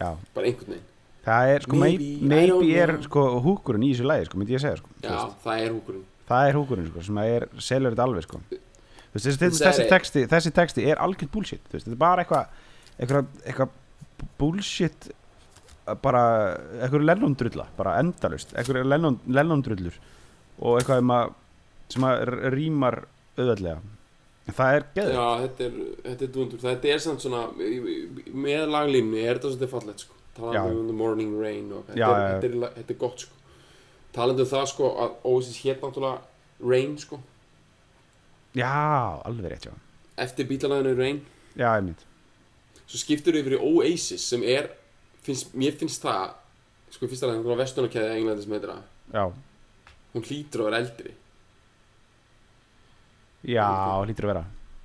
já. 0.00 0.08
Bara 0.32 0.48
einhvern 0.48 0.78
veginn 0.78 0.92
Það 1.26 1.52
er 1.52 1.64
sko, 1.64 1.78
Maybe, 1.80 2.08
maybe, 2.22 2.66
er 2.78 2.92
sko 3.02 3.22
húkurinn 3.42 3.82
í 3.82 3.90
þessu 3.90 4.06
lagi 4.06 4.28
sko, 4.28 4.38
myndi 4.38 4.54
ég 4.54 4.62
segja 4.62 4.78
sko. 4.78 4.92
Já, 5.02 5.10
veist, 5.10 5.40
það 5.42 5.62
er 5.64 5.72
húkurinn. 5.74 6.04
Það 6.28 6.50
er 6.50 6.58
húkurinn 6.60 6.86
sko, 6.92 7.02
sem 7.08 7.18
að 7.18 7.30
er, 7.32 7.46
selur 7.66 7.96
þetta 7.96 8.06
alveg 8.06 8.26
sko. 8.26 8.40
Þú 8.46 9.16
veist, 9.16 9.26
þessi, 9.26 9.62
þessi, 9.64 9.86
texti, 9.90 10.22
þessi 10.30 10.52
texti 10.54 10.86
er 10.86 11.02
algjörn 11.02 11.32
bullshit 11.34 11.64
þú 11.66 11.78
veist, 11.78 11.88
þetta 11.88 11.96
er 11.96 12.02
bara 12.04 12.22
eitthvað 12.22 12.62
eitthvað, 13.00 13.32
eitthvað 13.42 14.30
bullshit 14.40 15.08
bara 16.02 16.22
eitthvað 16.82 17.06
lennondrulla 17.08 17.66
bara 17.76 17.98
endalust, 18.02 18.54
eitthvað 18.54 18.86
lennon, 18.86 19.18
lennondrullur 19.26 19.98
og 20.62 20.78
eitthvað 20.78 21.02
um 21.02 21.14
að, 21.16 21.36
sem 21.94 22.06
að 22.06 22.22
rýmar 22.54 23.02
auðveldlega. 23.36 23.94
Það 24.46 24.76
er 24.76 24.84
geður 24.94 25.16
Já, 25.16 25.24
þetta 25.42 25.64
er, 25.66 25.78
þetta 26.04 26.22
er 26.22 26.28
dundur 26.36 26.60
Þetta 26.62 26.90
er 26.92 27.00
samt 27.02 27.24
svona, 27.24 27.40
með 27.58 28.68
laglínu 28.70 29.18
er 29.18 29.40
þetta 29.40 29.50
svolítið 29.50 29.72
fallegt 29.72 30.04
sko 30.04 30.15
Talandi 30.36 30.80
um 30.80 30.86
the 30.90 30.96
morning 30.96 31.36
rain 31.40 31.70
og 31.72 31.86
þetta, 31.86 31.98
Já, 32.00 32.08
er, 32.08 32.20
já. 32.20 32.34
Þetta, 32.34 32.50
er, 32.68 32.74
þetta 32.80 32.94
er 32.94 33.00
gott 33.04 33.24
sko. 33.24 33.38
Talandi 34.16 34.44
um 34.44 34.50
það 34.52 34.66
sko 34.72 34.90
að 35.04 35.16
Oasis 35.32 35.62
hétt 35.64 35.84
náttúrulega 35.84 36.66
Rain 36.72 36.98
sko. 37.00 37.20
Já, 38.56 38.72
alveg 39.28 39.50
rétt, 39.52 39.66
já. 39.68 39.74
Eftir 40.26 40.48
bílalæðinu 40.48 40.94
Rain. 41.00 41.24
Já, 41.56 41.70
ég 41.76 41.88
mynd 41.88 42.04
svo 42.86 43.00
skiptur 43.00 43.36
yfir 43.38 43.56
í 43.56 43.62
Oasis 43.62 44.24
sem 44.30 44.44
er, 44.46 44.70
finnst, 45.26 45.54
mér 45.58 45.74
finnst 45.78 46.04
það 46.04 46.36
sko 46.94 47.08
fyrst 47.10 47.26
alveg 47.26 47.40
einhverja 47.40 47.60
vestunarkæði 47.64 48.20
Englandi 48.20 48.44
sem 48.44 48.54
heitir 48.54 48.72
það. 48.72 48.84
Já, 49.16 49.24
hún 50.14 50.26
hlýtur 50.28 50.62
að 50.62 50.68
vera 50.68 50.80
eldri. 50.84 51.14
Já, 53.46 53.66
hlýtur 54.06 54.26
að 54.28 54.32
vera. 54.32 54.44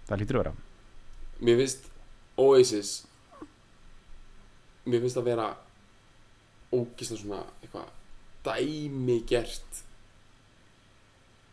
Það 0.09 0.21
hlýtur 0.23 0.39
að 0.39 0.43
vera. 0.43 0.55
Mér 1.41 1.61
finnst 1.61 1.87
Oasis 2.41 2.91
mér 4.91 5.03
finnst 5.03 5.19
það 5.19 5.29
vera 5.31 5.47
ógislega 6.71 7.21
svona 7.21 7.41
eitthvað 7.61 7.89
dæmi 8.45 9.17
gert 9.29 9.81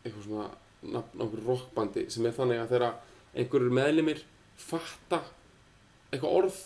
eitthvað 0.04 0.24
svona 0.28 0.48
nafn 0.94 1.18
á 1.18 1.22
einhverju 1.24 1.46
rockbandi 1.48 2.06
sem 2.12 2.26
er 2.28 2.36
þannig 2.36 2.62
að 2.62 2.74
þegar 2.74 2.98
einhverjur 3.38 3.78
meðlimir 3.80 4.20
fatta 4.58 5.22
eitthvað 6.12 6.36
orð 6.42 6.58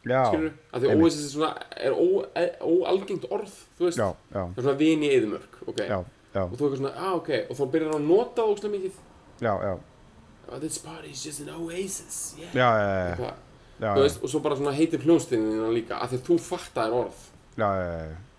skilur 0.00 0.52
að 0.72 0.84
því. 0.84 0.94
Oasis 0.96 1.26
er 1.26 1.32
svona 1.34 1.50
er 1.76 1.96
e- 2.40 2.56
óalgengt 2.64 3.26
orð 3.30 3.52
þú 3.78 3.86
veist, 3.86 4.00
já, 4.00 4.08
já, 4.32 4.40
það 4.40 4.58
er 4.62 4.66
svona 4.66 4.80
vin 4.80 5.04
í 5.04 5.12
eðumörk 5.12 5.60
ok, 5.66 5.82
já, 5.84 5.98
og 6.46 6.56
þú 6.56 6.64
eitthvað 6.64 6.80
svona, 6.80 6.92
ah 6.96 7.14
ok. 7.18 7.30
Og 7.50 7.58
þá 7.58 7.62
byrjar 7.74 7.92
hann 7.92 8.00
að 8.00 8.08
nota 8.08 8.40
það 8.40 8.50
ógislega 8.52 8.74
mikið. 8.76 8.98
Já, 9.40 9.52
já, 9.66 9.72
oh, 10.48 10.58
this 10.62 10.78
party 10.84 11.10
is 11.10 11.24
just 11.26 11.40
an 11.44 11.50
Oasis. 11.56 12.20
Yeah. 12.38 12.54
já, 12.54 12.68
já, 12.80 12.88
já, 13.10 13.16
þú 13.20 13.28
veist, 13.80 14.22
og 14.22 14.28
svo 14.32 14.40
bara 14.44 14.56
svona 14.56 14.72
heitir 14.76 15.00
hljónstinina 15.04 15.70
líka 15.72 15.98
að 16.00 16.12
því 16.12 16.18
að 16.20 16.26
þú 16.28 16.38
fattar 16.44 16.92
orð. 16.92 17.20
Já, 17.56 17.68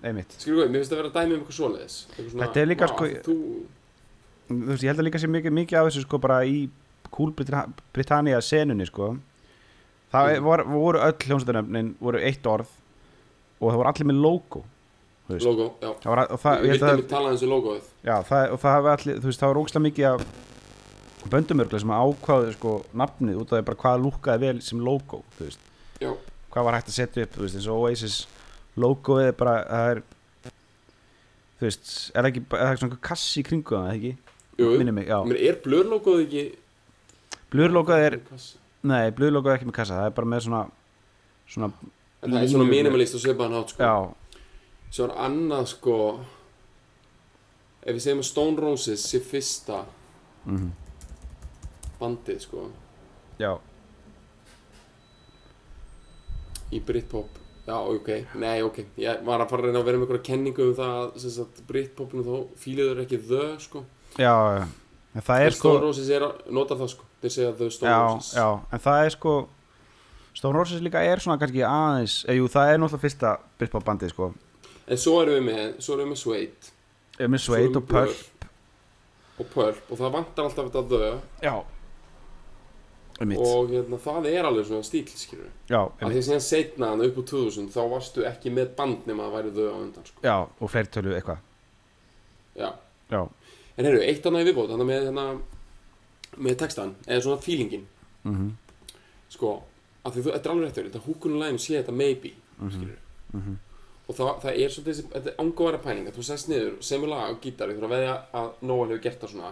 einmitt. 0.04 0.36
Skilur 0.38 0.64
við, 0.64 0.72
mér 0.72 0.82
finnst 0.84 0.92
það 0.94 1.02
vera 1.02 1.14
dæmi 1.16 1.34
um 1.36 1.42
eitthvað 1.42 1.58
svoleiðis. 1.60 1.96
Svona, 2.18 2.46
Þetta 2.46 2.62
er 2.62 2.70
líka, 2.72 2.88
sko, 2.92 3.06
að 3.06 3.22
þú, 3.26 3.36
þú 4.52 4.60
veist, 4.72 4.84
ég 4.84 4.92
held 4.92 5.00
að 5.02 5.08
líka 5.10 5.20
sé 5.24 5.28
mikið, 5.32 5.56
mikið 5.62 5.80
af 5.82 5.90
þessu 5.90 6.04
sko 6.06 6.18
bara 6.22 6.40
í 6.46 6.70
Cool 7.12 7.32
Brita- 7.36 7.68
Britannia 7.94 8.40
senunni 8.42 8.86
sko. 8.88 9.18
Það 10.12 10.38
Mm. 10.38 10.44
var, 10.44 10.64
voru 10.68 11.00
öll 11.00 11.18
hljómsveitarnefnin 11.26 11.96
voru 12.00 12.20
eitt 12.20 12.44
orð 12.46 12.68
og 13.62 13.72
það 13.72 13.78
voru 13.82 13.90
allir 13.92 14.08
með 14.12 14.22
logo 14.22 14.64
logo, 15.32 15.74
já. 15.82 15.94
Það 16.04 16.10
var, 16.12 16.20
og 16.32 16.40
það, 16.42 16.52
ég 16.52 16.66
ég 16.66 16.72
vildi 16.72 16.84
að 16.84 16.92
að, 16.92 16.98
við 17.02 17.08
tala 17.08 17.30
eins 17.32 17.44
og 17.44 17.50
logoið. 17.50 17.84
Já, 18.04 18.16
það, 18.28 18.52
og 18.52 18.60
það 18.60 18.74
hafi 18.76 18.90
allir, 18.92 19.20
þú 19.22 19.30
veist, 19.30 19.40
það 19.40 19.48
var 19.48 19.60
af 20.12 20.26
böndumörgla 21.30 21.82
sem 21.82 21.94
ákvaðu 21.94 22.54
sko 22.56 22.76
nafnið 22.98 23.42
út 23.42 23.52
af 23.52 23.60
því 23.60 23.68
bara 23.70 23.82
hvað 23.84 24.06
lúkkaði 24.06 24.44
vel 24.46 24.62
sem 24.66 24.82
logo, 24.82 25.22
þú 25.38 25.48
veist. 25.48 25.68
Já. 26.02 26.12
hvað 26.52 26.66
var 26.66 26.78
hægt 26.80 26.90
að 26.90 26.98
setja 26.98 27.26
upp, 27.28 27.36
þú 27.36 27.46
veist, 27.46 27.60
eins 27.60 27.70
og 27.70 27.84
Oasis 27.86 28.16
logoið 28.82 29.28
er 29.30 29.38
bara, 29.38 29.56
það 29.70 29.92
er 29.92 30.04
þú 31.60 31.68
veist, 31.68 31.94
er 32.16 32.18
það 32.18 32.32
ekki 32.32 32.44
er 32.48 32.58
það 32.58 32.72
ekki 32.72 32.84
svona 32.84 33.00
kassi 33.12 33.40
í 33.40 33.46
kringu 33.46 33.78
það, 33.78 33.94
ekki? 33.96 34.14
Jú, 34.62 34.72
mig, 34.92 35.14
er 35.46 35.62
blur 35.64 35.90
logoið 35.94 36.26
ekki? 36.26 36.46
Blurlogoð 37.52 38.00
er, 38.00 38.16
nei, 38.88 39.12
blurlogoð 39.12 39.52
er 39.52 39.60
ekki 39.60 39.68
með 39.68 39.76
kassa, 39.76 39.98
það 40.00 40.10
er 40.10 40.14
bara 40.16 40.32
með 40.32 40.46
svona 40.46 40.62
svona, 41.52 41.72
en 42.22 42.36
það 42.36 42.44
er 42.46 42.52
svona 42.54 42.68
minimalist 42.70 43.18
og 43.18 43.24
svipaðan 43.24 43.58
hátt 43.60 43.74
sko. 43.74 43.88
já, 43.88 44.40
svo 44.92 45.08
er 45.08 45.16
annað 45.26 45.66
sko 45.74 45.98
ef 47.82 47.96
við 47.96 48.04
segjum 48.06 48.24
að 48.24 48.30
Stone 48.30 48.64
Roses 48.64 49.04
sé 49.12 49.22
fyrsta 49.26 49.82
mhm, 50.46 50.72
bandið 52.02 52.42
sko. 52.44 52.66
Já. 53.42 53.54
Í 56.72 56.82
Britpop. 56.88 57.40
Já 57.68 57.78
ok, 57.78 58.10
nei 58.42 58.62
ok. 58.66 58.80
Ég 59.00 59.22
var 59.28 59.44
að 59.44 59.52
fara 59.52 59.62
að 59.62 59.68
reyna 59.70 59.82
að 59.84 59.88
vera 59.88 60.00
með 60.02 60.08
einhverja 60.08 60.28
kenningu 60.32 60.64
um 60.66 60.76
það 60.78 60.94
að 60.98 61.10
sem 61.24 61.34
sagt, 61.36 61.60
Britpopinu 61.70 62.24
þó 62.26 62.36
fíluður 62.60 63.02
ekki 63.04 63.20
þau 63.30 63.44
sko. 63.62 63.84
Já, 64.18 64.34
en 65.14 65.26
það 65.28 65.42
en 65.44 65.48
er 65.48 65.56
sko 65.56 65.70
Stone 65.70 65.84
Roses 65.86 66.10
er 66.12 66.26
að 66.26 66.40
nota 66.58 66.78
það 66.80 66.94
sko. 66.96 67.08
Þeir 67.22 67.34
segja 67.36 67.52
þau 67.60 67.70
Stone 67.76 67.92
já, 67.94 68.00
Roses. 68.08 68.32
já, 68.40 68.48
en 68.74 68.84
það 68.88 69.06
er 69.06 69.16
sko 69.16 69.36
Stone 70.42 70.58
Roses 70.58 70.82
líka 70.82 71.04
er 71.06 71.22
svona 71.22 71.38
kannski 71.42 71.64
aðeins 71.68 72.18
eða 72.26 72.38
jú, 72.40 72.50
það 72.56 72.72
er 72.72 72.82
náttúrulega 72.82 73.06
fyrsta 73.06 73.34
Britpop 73.62 73.88
bandið 73.88 74.14
sko. 74.16 74.32
En 74.92 75.00
svo 75.00 75.18
erum 75.22 75.38
við 75.38 75.46
með, 75.52 75.66
svo 75.86 75.96
erum 75.96 76.08
við 76.08 76.14
með 76.16 76.22
Suede. 76.24 76.74
Ég 77.20 77.22
er 77.28 77.32
með 77.32 77.42
erum 77.42 77.46
Suede 77.46 77.68
við 77.68 77.80
og 77.82 77.90
Pulp 77.92 78.48
og 79.42 79.54
Pulp 79.54 79.92
og 79.94 80.02
það 80.02 80.16
vantar 80.18 80.48
alltaf 80.50 80.72
þetta 80.72 80.84
þau 80.90 81.46
já, 81.46 81.54
og 83.22 83.72
hérna, 83.72 84.00
það 84.02 84.28
er 84.32 84.48
alveg 84.50 84.68
svona 84.68 84.88
stíl 84.88 85.04
skilur 85.10 85.50
við 85.70 85.76
að 85.78 86.02
því 86.02 86.20
að 86.20 86.26
síðan 86.28 86.44
setna 86.46 86.92
hann 86.92 87.04
upp 87.06 87.20
á 87.22 87.24
2000 87.32 87.72
þá 87.74 87.82
varstu 87.92 88.26
ekki 88.28 88.54
með 88.54 88.74
band 88.78 89.10
nema 89.10 89.28
að 89.28 89.36
væri 89.38 89.54
þau 89.58 89.66
á 89.70 89.78
undan 89.78 90.08
sko. 90.08 90.24
já, 90.26 90.36
og 90.42 90.72
fleirtölu 90.74 91.16
eitthvað. 91.18 91.44
Já. 92.58 92.70
já, 93.12 93.22
en 93.78 93.88
heyrðu, 93.88 94.04
eitt 94.08 94.26
annað 94.26 94.46
í 94.46 94.50
viðbót 94.50 94.74
með, 94.82 95.06
hérna, 95.08 95.26
með 96.38 96.58
textan 96.64 96.96
eða 97.08 97.26
svona 97.28 97.44
feelingin. 97.46 97.86
Mhm, 98.26 98.50
sko, 99.32 99.56
að 100.02 100.16
því 100.16 100.24
þú, 100.24 100.34
þetta 100.36 100.50
er 100.50 100.54
alveg 100.56 100.68
réttur 100.68 100.88
þetta 100.90 101.04
húkunum 101.06 101.42
læginu 101.42 101.62
sé 101.62 101.78
þetta 101.78 101.96
maybe 101.96 102.34
skilur 102.58 102.98
mhm. 103.38 103.58
og 104.08 104.18
það, 104.18 104.32
það 104.44 104.52
er 104.54 104.74
svolítið 104.74 104.92
þessi, 104.92 105.10
þetta 105.16 105.32
er 105.32 105.42
angóðara 105.44 105.82
pæling 105.86 106.10
að 106.10 106.18
þú 106.18 106.26
sest 106.28 106.50
niður, 106.52 106.78
semur 106.86 107.12
lag 107.14 107.30
á 107.30 107.42
gítar 107.44 107.72
þú 107.72 107.78
þurfa 107.78 107.90
að 107.90 107.96
veðja 107.96 108.16
að 108.42 108.50
Noel 108.70 108.88
hefur 108.90 109.04
gert 109.06 109.22
það 109.24 109.34
svona 109.36 109.52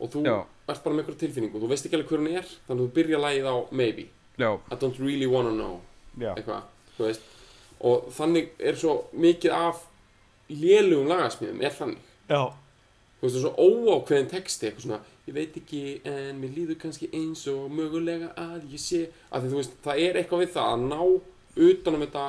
og 0.00 0.10
þú 0.14 0.22
Já. 0.26 0.36
ert 0.68 0.82
bara 0.84 0.94
með 0.94 1.02
einhverja 1.04 1.20
tilfinningu 1.24 1.58
og 1.58 1.64
þú 1.64 1.70
veist 1.72 1.86
ekki 1.86 1.98
alveg 1.98 2.10
hver 2.12 2.22
hún 2.22 2.32
er 2.40 2.48
þannig 2.48 2.80
að 2.80 2.82
þú 2.86 2.88
byrja 2.98 3.20
lagið 3.24 3.48
á 3.50 3.56
Maybe. 3.70 4.06
Já, 4.40 4.50
I 4.72 4.74
don't 4.80 4.98
really 4.98 5.26
wanna 5.28 5.52
know. 5.52 5.80
Já, 6.18 6.32
eitthvað, 6.34 6.62
þú 6.96 7.06
veist. 7.06 7.28
Og 7.80 8.10
þannig 8.16 8.50
er 8.58 8.76
svo 8.80 8.96
mikið 9.12 9.54
af 9.56 9.84
lélugum 10.50 11.08
lagasmíðum 11.10 11.62
er 11.64 11.74
þannig. 11.76 12.10
Já, 12.30 12.42
þú 13.20 13.26
veist, 13.26 13.34
það 13.34 13.40
er 13.40 13.44
svo 13.46 13.54
óákveðin 13.68 14.30
texti 14.30 14.68
eitthvað 14.68 14.86
svona, 14.86 15.00
ég 15.28 15.36
veit 15.36 15.58
ekki 15.60 15.82
en 16.08 16.40
mér 16.40 16.54
líður 16.56 16.78
kannski 16.80 17.10
eins 17.14 17.44
og 17.52 17.66
mögulega 17.76 18.32
að 18.40 18.64
ég 18.72 18.80
sé, 18.82 19.02
að 19.30 19.44
því 19.44 19.52
þú 19.52 19.60
veist, 19.60 19.76
það 19.84 20.04
er 20.06 20.20
eitthvað 20.22 20.44
við 20.44 20.54
það 20.56 20.70
að 20.72 20.86
ná 20.88 21.02
utanum 21.70 22.04
þetta 22.06 22.24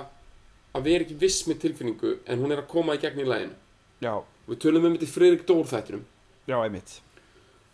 að 0.75 0.85
vera 0.87 1.05
ekki 1.05 1.17
viss 1.21 1.45
með 1.47 1.61
tilfinningu 1.65 2.11
en 2.25 2.43
hún 2.43 2.51
er 2.53 2.61
að 2.63 2.69
koma 2.71 2.95
í 2.95 3.01
gegn 3.01 3.23
í 3.23 3.27
læginu 3.27 3.55
já, 4.03 4.13
við 4.47 4.59
tölum 4.63 4.85
um 4.87 4.93
þetta 4.95 5.07
í 5.07 5.11
Friðrik 5.15 5.47
Dór 5.47 5.67
þættinum. 5.71 6.03
Já, 6.49 6.57
einmitt 6.59 6.99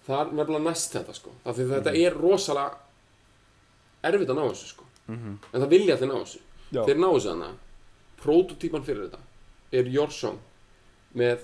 það 0.08 0.20
er 0.22 0.34
nefnilega 0.39 0.63
næst 0.70 0.96
þetta 0.96 1.15
sko. 1.17 1.34
Af 1.46 1.58
því 1.58 1.67
þetta 1.74 1.93
er 2.02 2.17
rosalega 2.17 2.78
erfitt 4.08 4.30
að 4.34 4.39
ná 4.39 4.46
þessu 4.48 4.67
sko. 4.74 4.84
Mhm. 5.08 5.38
en 5.54 5.62
það 5.62 5.70
vilja 5.70 5.96
allir 5.96 6.12
ná 6.12 6.17
þessu. 6.24 6.39
Já. 6.72 6.82
þeir 6.86 6.98
ná 7.00 7.08
þessu 7.13 7.30
hana. 7.30 7.52
Prototípan 8.17 8.84
fyrir 8.84 9.10
þetta 9.10 9.20
er 9.72 10.12
Song 10.12 10.39
með 11.15 11.39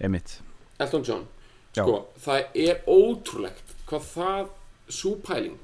einmitt, 0.00 0.40
Elton 0.80 1.04
John. 1.04 1.26
Sko, 1.74 2.06
það 2.18 2.44
er 2.54 2.82
ótrúlegt 2.86 3.72
hvað 3.88 4.04
það 4.14 4.50
svo 4.88 5.16
pæling 5.24 5.58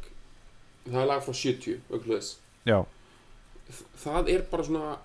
það 0.88 1.02
er 1.02 1.06
lag 1.06 1.22
frá 1.22 1.35
70 1.37 1.80
aukluðis. 1.90 2.37
já, 2.66 2.85
það 4.02 4.28
er 4.35 4.42
bara 4.50 4.66
svona 4.66 4.98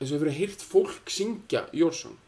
eins 0.00 0.10
og 0.10 0.12
við 0.12 0.18
hefur 0.18 0.32
heyrt 0.38 0.64
fólk 0.64 1.12
syngja 1.12 1.64
Song 1.92 2.18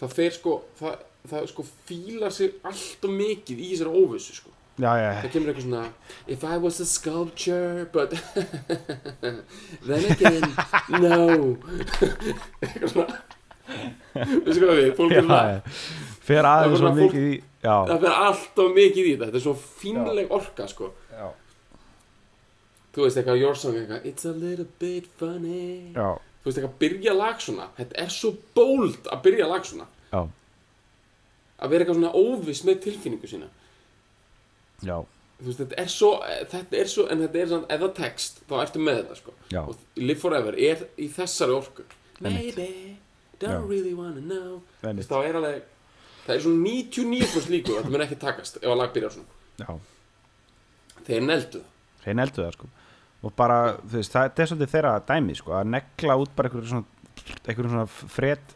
það 0.00 0.14
fer 0.14 0.30
sko 0.36 0.54
það, 0.78 0.98
það 1.30 1.48
sko 1.52 1.64
fílar 1.88 2.34
sig 2.34 2.58
allt 2.66 3.08
og 3.08 3.16
mikið 3.16 3.62
í 3.62 3.72
þessari 3.72 4.02
óvissu 4.04 4.36
sko. 4.40 4.52
Já, 4.76 4.90
já, 5.00 5.06
það 5.22 5.30
kemur 5.32 5.48
eitthvað 5.48 5.64
svona 5.64 5.84
If 6.28 6.42
I 6.44 6.56
was 6.60 6.80
a 6.80 6.84
sculpture 6.84 7.86
but 7.94 8.12
then 9.88 10.04
again 10.12 10.44
no. 11.00 11.56
Eitthvað 12.60 12.90
svona. 12.92 13.22
Veistu 14.16 14.60
hvað 14.62 14.78
við, 14.82 14.90
fólk 14.98 15.14
er 15.16 15.24
svona 15.24 15.40
já, 15.48 15.80
fer 16.26 16.48
aðeins 16.48 16.80
svo 16.82 16.92
mikið 16.96 17.24
í, 17.24 17.34
já, 17.64 17.74
það 17.88 18.04
fer 18.04 18.20
alltaf 18.26 18.70
mikið 18.76 19.02
í 19.02 19.10
þetta. 19.14 19.26
Þetta 19.26 19.40
er 19.40 19.44
svo 19.46 19.56
fínleg 19.80 20.32
orka 20.36 20.68
sko. 20.70 20.92
Já, 21.12 21.26
þú 22.94 23.04
veist 23.04 23.20
eitthvað 23.20 23.44
song 23.60 23.80
eitthvað 23.80 24.08
It's 24.12 24.28
a 24.28 24.32
little 24.32 24.68
bit 24.80 25.08
funny. 25.20 25.92
Já, 25.96 26.16
þú 26.42 26.50
veist 26.50 26.60
eitthvað 26.60 26.78
byrja 26.84 27.16
lag 27.16 27.42
svona. 27.42 27.68
Þetta 27.80 28.00
er 28.04 28.14
svo 28.14 28.32
bold 28.56 29.10
að 29.12 29.22
byrja 29.26 29.48
lag 29.50 29.68
svona. 29.68 29.88
Já, 30.12 30.20
að 31.56 31.72
vera 31.72 31.84
eitthvað 31.84 32.00
svona 32.00 32.14
óviss 32.16 32.64
með 32.66 32.80
tilfinningu 32.86 33.30
sína. 33.30 33.48
Já, 34.84 34.96
veist 35.40 35.60
þetta 35.62 35.78
er 35.80 35.92
svo 35.92 36.10
þetta 36.52 36.80
er 36.80 36.90
svo 36.92 37.06
en 37.12 37.22
þetta 37.24 37.40
er 37.42 37.50
svona 37.52 37.70
eða 37.76 37.88
text 37.96 38.42
þá 38.48 38.56
ertu 38.62 38.82
með 38.82 39.00
þetta 39.02 39.18
sko. 39.20 39.36
Og 39.62 40.02
Live 40.02 40.20
Forever 40.20 40.58
er 40.58 40.84
í 41.00 41.08
þessari 41.12 41.56
orku. 41.56 41.86
Maybe, 42.24 42.68
don't 43.40 43.64
Já. 43.64 43.68
really 43.68 43.94
wanna 43.96 44.20
know. 44.24 44.62
Veist, 44.82 45.10
þá 45.10 45.18
er 45.22 45.40
alveg 45.40 45.64
það 46.26 46.34
er 46.34 46.44
svona 46.46 46.72
99% 46.72 47.52
líku 47.52 47.76
að 47.76 47.86
það 47.86 47.94
mun 47.94 48.06
ekki 48.06 48.20
takast 48.20 48.58
ef 48.62 48.68
að 48.68 48.80
lag 48.80 48.92
byrjar 48.96 49.16
svona. 49.16 49.40
Já, 49.60 49.70
þeir 51.06 51.24
neldu 51.28 51.62
það. 51.62 51.72
Hrein 52.06 52.22
eldu 52.22 52.42
það 52.42 52.52
sko. 52.56 52.72
Og 53.26 53.32
bara, 53.34 53.58
þú 53.80 53.96
veist, 53.98 54.12
það, 54.12 54.28
það 54.36 54.42
er 54.44 54.50
svolítið 54.50 54.72
þeirra 54.74 54.92
dæmi 55.08 55.36
sko, 55.38 55.54
að 55.56 55.70
negla 55.72 56.16
út 56.20 56.34
bara 56.36 56.50
einhverjum 56.50 56.72
svona 56.72 56.92
einhverjum 57.46 57.72
svona 57.72 58.10
fred 58.16 58.55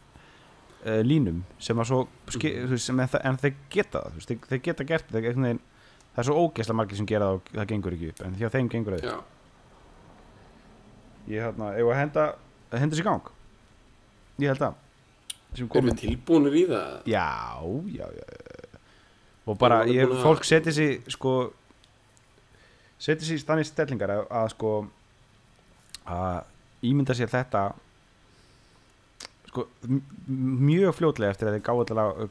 uh, 0.84 1.00
línum 1.06 1.42
sem 1.62 1.78
að 1.78 1.90
svo 1.90 2.00
veist, 2.28 2.84
sem 2.84 3.02
en, 3.02 3.12
en 3.30 3.40
þeir 3.42 3.56
geta 3.72 4.04
það, 4.04 4.16
veist, 4.18 4.34
þeir, 4.50 4.62
geta 4.68 4.88
gert 4.88 5.12
það 5.12 5.28
það 5.30 6.22
er 6.22 6.26
svo 6.26 6.38
ógeðslega 6.44 6.78
margir 6.80 7.00
sem 7.00 7.08
gera 7.08 7.30
það 7.30 7.38
og 7.38 7.52
það 7.54 7.68
gengur 7.72 7.96
ekki 7.96 8.12
upp, 8.12 8.22
en 8.26 8.38
því 8.38 8.46
að 8.46 8.56
þeim 8.56 8.70
gengur 8.74 8.96
það 8.96 9.10
upp. 9.10 9.34
ég 11.30 11.44
hérna, 11.46 11.72
ef 11.78 11.90
að 11.90 12.00
henda 12.00 12.28
henda 12.74 12.98
sér 12.98 13.06
gang? 13.10 13.34
Ég 14.40 14.50
held 14.50 14.64
að. 14.70 14.86
Erum 15.58 15.88
við 15.90 15.96
tilbúinir 16.00 16.56
í 16.56 16.64
það? 16.70 16.92
Já, 17.10 17.28
já, 17.90 18.06
já 18.14 18.60
og 19.50 19.58
bara, 19.58 19.82
ég, 19.88 20.10
fólk 20.22 20.44
setja 20.46 20.72
sér 20.74 21.10
sko 21.10 21.34
setja 23.00 23.26
sér 23.26 23.38
í 23.38 23.42
stannir 23.42 23.68
stellingar 23.68 24.12
að, 24.14 24.24
að 24.40 24.48
sko 24.54 24.72
að 26.10 26.86
ímynda 26.90 27.16
sér 27.16 27.30
þetta 27.32 27.64
sko 29.50 29.66
mjög 30.30 30.94
fljótlega 30.94 31.34
eftir 31.34 31.50
að 31.50 31.58
þeir 31.58 31.64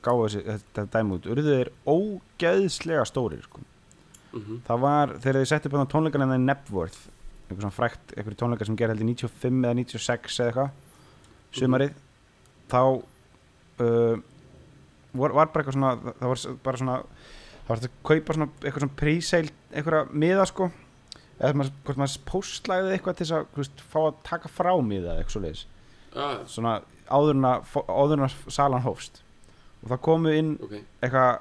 gáðu, 0.06 0.42
þetta 0.48 0.86
dæmi 0.96 1.18
út 1.18 1.30
urðu 1.34 1.56
þeir 1.58 1.72
ógeðslega 1.84 3.06
stórir 3.08 3.44
sko. 3.44 3.64
mm 4.34 4.62
það 4.68 4.84
var, 4.86 5.16
þegar 5.20 5.40
þeir 5.42 5.50
settu 5.52 5.70
upp 5.70 5.80
á 5.84 5.94
tónleikana 5.94 6.36
en 6.36 6.46
Nebworth 6.48 7.10
einhver 7.50 7.66
svona 7.66 7.76
frækt, 7.76 8.14
einhver 8.16 8.38
tónleikar 8.38 8.70
sem 8.70 8.78
gerði 8.78 8.96
held 8.96 9.04
í 9.04 9.10
95 9.16 9.66
eða 9.66 9.78
96 9.82 10.40
eða 10.40 10.50
eitthvað 10.50 10.70
sumarið 11.60 11.96
þá 12.70 12.82
uh, 13.82 14.20
var, 15.14 15.34
var 15.34 15.50
bara 15.50 15.64
eitthvað 15.64 15.78
svona 15.78 15.94
það 16.20 16.28
var 16.30 16.44
bara 16.68 16.82
svona 16.82 16.98
það 17.00 17.72
var 17.72 17.80
hægt 17.80 17.90
að 17.90 17.98
kaupa 18.10 18.38
svona 18.38 18.50
eitthvað 18.60 18.84
svona 18.84 19.00
príseil 19.02 19.50
einhverja 19.74 20.06
miða 20.14 20.46
sko 20.50 20.70
eða 21.40 21.58
maður, 21.58 21.74
hvort 21.88 22.02
maður 22.02 22.24
póstlæði 22.30 22.94
eitthvað 22.94 23.18
til 23.18 23.26
þess 23.26 23.38
að 23.40 23.60
veist, 23.60 23.84
fá 23.92 24.00
að 24.04 24.22
taka 24.30 24.52
frá 24.52 24.72
miða 24.86 25.18
eitthvað 25.18 25.36
svo 25.36 25.44
leiðis 25.46 25.66
ah, 26.14 26.40
svona 26.50 26.78
áðurna, 27.10 27.54
áðurna 27.88 28.30
salan 28.52 28.86
hófst. 28.86 29.22
Og 29.84 29.92
það 29.94 30.02
komu 30.10 30.34
inn 30.36 30.56
ok, 30.60 30.76
eitthvað 31.06 31.38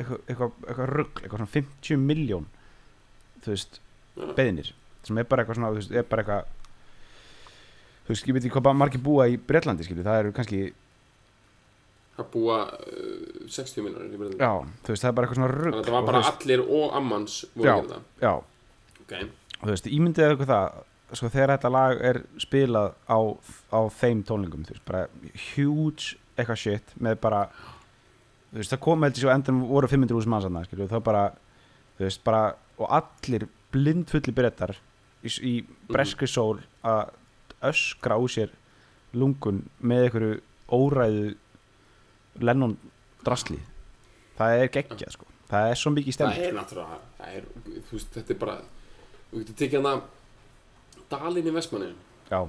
eitthvað, 0.00 0.20
eitthvað, 0.28 0.52
eitthvað 0.66 0.90
rugg, 0.94 1.20
eitthvað 1.22 1.42
svona 1.42 1.54
50 1.54 2.00
miljón 2.00 2.46
þú 3.44 3.52
veist, 3.54 3.80
beðinir 4.36 4.72
sem 5.06 5.18
er 5.20 5.26
bara 5.28 5.44
eitthvað 5.44 5.58
svona, 5.58 5.72
þú 5.72 5.80
veist, 5.80 5.94
er 5.96 6.06
bara 6.08 6.24
eitthvað 6.24 6.52
þú 8.06 8.14
veist, 8.14 8.28
ég 8.28 8.36
veit 8.36 8.44
ekki 8.46 8.54
hvað 8.56 8.78
margir 8.80 9.02
búa 9.04 9.26
í 9.30 9.36
Bretlandi, 9.50 9.86
skilju, 9.86 10.04
það 10.06 10.22
eru 10.24 10.32
kannski 10.36 10.62
að 12.20 12.30
búa 12.34 12.56
uh, 12.68 13.48
60 13.48 13.84
minnur 13.86 14.04
í 14.04 14.18
Bretlandi. 14.20 14.40
Já, 14.40 14.52
þú 14.84 14.94
veist, 14.94 15.04
það 15.04 15.10
er 15.10 15.16
bara 15.18 15.28
eitthvað 15.28 15.40
svona 15.40 15.52
rugg 15.54 15.74
þannig 15.74 15.80
að 15.80 15.90
það 15.90 15.98
var 15.98 16.08
bara 16.10 16.22
allir 16.34 16.64
og 16.66 16.96
ammans 17.00 17.36
voru 17.54 17.70
Já. 17.70 18.00
já, 18.24 18.32
ok, 19.04 19.14
og 19.60 19.64
þú 19.64 19.72
veist, 19.74 19.90
ímyndið 19.98 20.26
eitthvað 20.30 20.52
það 20.54 20.80
sko, 21.12 21.30
þegar 21.30 21.54
þetta 21.56 21.72
lag 21.74 22.02
er 22.10 22.22
spilað 22.40 22.94
á, 23.10 23.18
á 23.74 23.80
þeim 24.00 24.24
tónlingum, 24.26 24.64
þú 24.66 24.76
veist, 24.76 24.86
bara 24.88 25.04
huge 25.54 26.18
eitthvað 26.36 26.60
shit 26.62 26.92
með 27.02 27.20
bara 27.24 27.44
þú 28.50 28.60
veist, 28.60 28.72
það 28.74 28.82
kom 28.86 29.06
heldur 29.06 29.24
svo 29.24 29.32
endan 29.34 29.62
voru 29.70 29.90
500 29.90 30.18
úr 30.18 30.28
manns 30.30 30.48
aðna, 30.48 30.64
skilju, 30.68 30.90
þá 30.90 30.98
bara 31.06 31.24
þú 31.98 32.06
veist, 32.06 32.22
bara, 32.26 32.44
og 32.80 32.94
allir 33.00 33.48
blindfulli 33.74 34.34
brettar 34.34 34.74
í, 35.22 35.32
í 35.46 35.54
breskri 35.90 36.28
sól 36.30 36.60
að 36.86 37.12
öskra 37.70 38.16
á 38.16 38.22
sér 38.30 38.54
lungun 39.12 39.64
með 39.82 40.06
einhverju 40.06 40.40
óræðu 40.70 41.34
Lennon 42.40 42.76
drasli. 43.26 43.58
Það 44.38 44.62
er 44.62 44.68
geggjað, 44.72 45.10
sko. 45.16 45.26
Það 45.50 45.72
er 45.72 45.78
svo 45.80 45.90
mikið 45.92 46.14
það 46.14 46.16
stemning 46.16 46.46
er 46.46 46.54
náttúrulega 46.56 46.98
það 47.18 47.32
er, 47.36 47.48
þú 47.88 47.96
veist, 47.96 48.12
þetta 48.14 48.32
er 48.32 48.38
bara 48.40 48.54
þú 49.30 49.40
getur 49.40 49.56
tekið 49.60 49.80
hana 49.80 49.94
Dalinn 51.10 51.50
í 51.50 51.54
Vestmanni 51.54 51.92
já. 52.30 52.40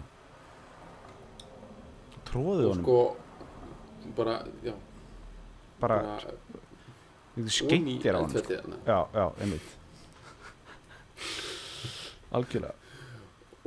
Tróðið 2.31 2.67
honum. 2.69 2.83
Sko 2.85 4.11
bara, 4.17 4.37
já. 4.63 4.73
Bara, 5.81 5.97
bara 6.15 7.49
skeitir 7.49 8.15
á 8.15 8.19
hann 8.21 8.29
sko. 8.35 8.59
já, 8.85 8.99
já, 9.15 9.25
einmitt. 9.41 9.77
Algjörlega. 12.31 12.77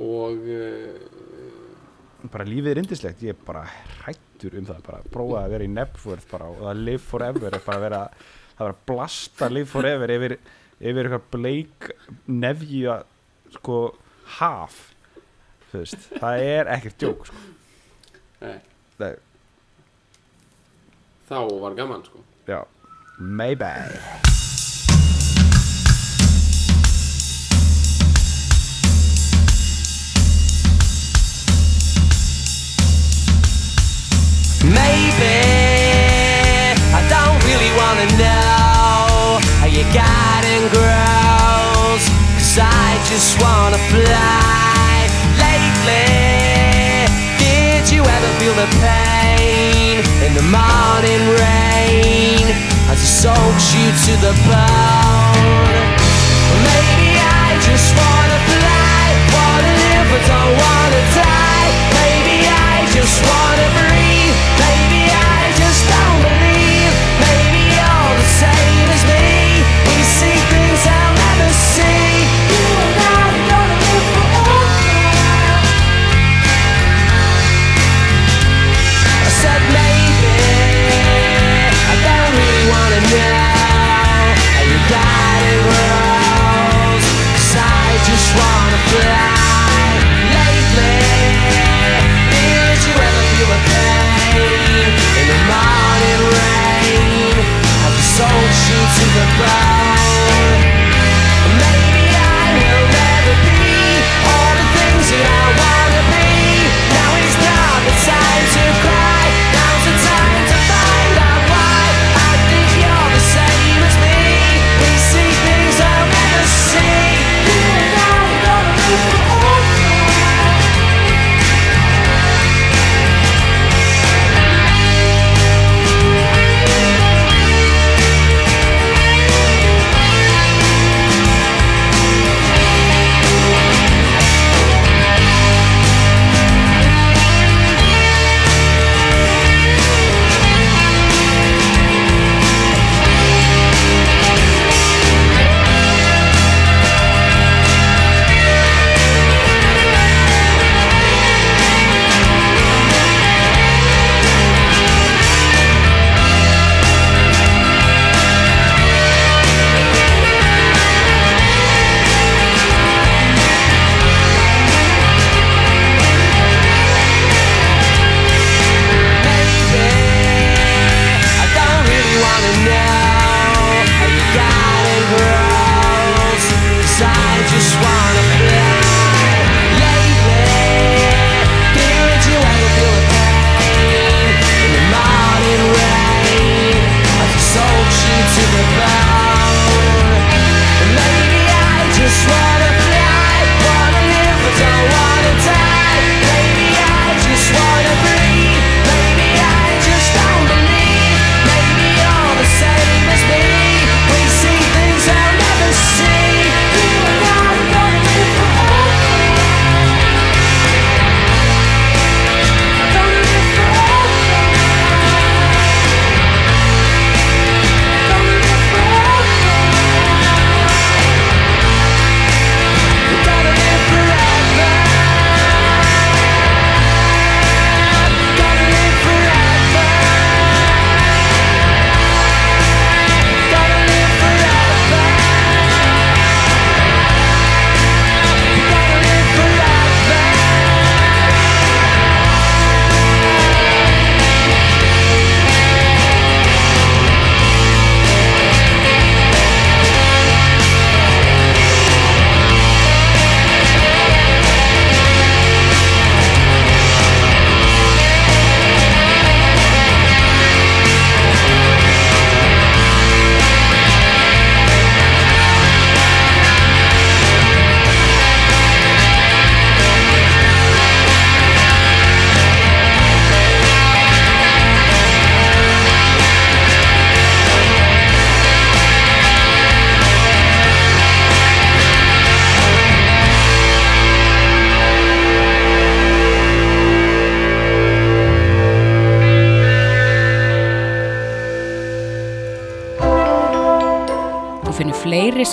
Og 0.01 0.47
uh, 0.49 2.31
bara 2.33 2.47
lífið 2.49 2.71
er 2.73 2.81
indislegt, 2.81 3.23
ég 3.27 3.35
er 3.35 3.45
bara 3.47 3.65
hrættur 4.01 4.57
um 4.59 4.67
það, 4.69 4.81
bara 4.87 5.03
prófa 5.13 5.43
að 5.45 5.53
vera 5.55 5.67
í 5.67 5.73
Nebworth 5.73 6.31
bara 6.31 6.49
og 6.51 6.63
það 6.63 6.81
live 6.87 7.03
forever 7.05 7.59
er 7.59 7.67
bara 7.67 7.79
að 7.79 7.85
vera 7.85 8.01
það 8.55 8.65
er 8.67 8.73
að 8.73 8.81
blasta 8.89 9.51
live 9.51 9.71
forever 9.71 10.15
yfir, 10.15 10.37
yfir 10.81 11.09
eitthvað 11.09 11.29
bleik 11.35 11.91
nefja 12.31 13.01
sko 13.59 13.79
haf 14.25 14.95
veist, 15.75 16.09
það 16.21 16.43
er 16.47 16.71
ekkert 16.77 16.99
djók 17.03 17.27
sko. 17.27 17.41
nei, 18.41 18.59
það, 18.99 19.17
þá 21.31 21.39
var 21.65 21.75
gaman 21.79 22.05
sko. 22.07 22.23
Já, 22.47 22.61
maybe 23.19 23.73
Maybe 34.65 35.37
I 36.97 37.01
don't 37.13 37.41
really 37.45 37.73
wanna 37.77 38.07
know 38.17 39.39
how 39.61 39.67
your 39.67 39.85
garden 39.93 40.69
grows. 40.73 42.05
Cause 42.39 42.59
I 42.59 43.04
just 43.15 43.41
wanna 43.41 43.79
fly 43.95 45.07
lately. 45.39 47.07
Did 47.39 47.89
you 47.93 48.03
ever 48.03 48.31
feel 48.41 48.55
the 48.55 48.67
pain 48.83 50.03
in 50.27 50.35
the 50.35 50.43
morning 50.43 51.23
rain 51.39 52.45
as 52.91 52.99
it 52.99 53.13
soaks 53.23 53.67
you 53.77 53.87
to 54.07 54.13
the 54.27 54.35
bone? 54.51 55.87
Maybe 56.67 57.11
I 57.47 57.55
just 57.63 57.95
wanna 57.95 58.39
fly, 58.51 59.05
wanna 59.37 59.73
live, 59.85 60.07
but 60.11 60.23
don't 60.33 60.55
wanna 60.65 61.03
die. 61.15 61.71
Maybe 61.95 62.37
I 62.51 62.85
just 62.97 63.23
wanna. 63.23 63.69
Fly. 63.75 63.84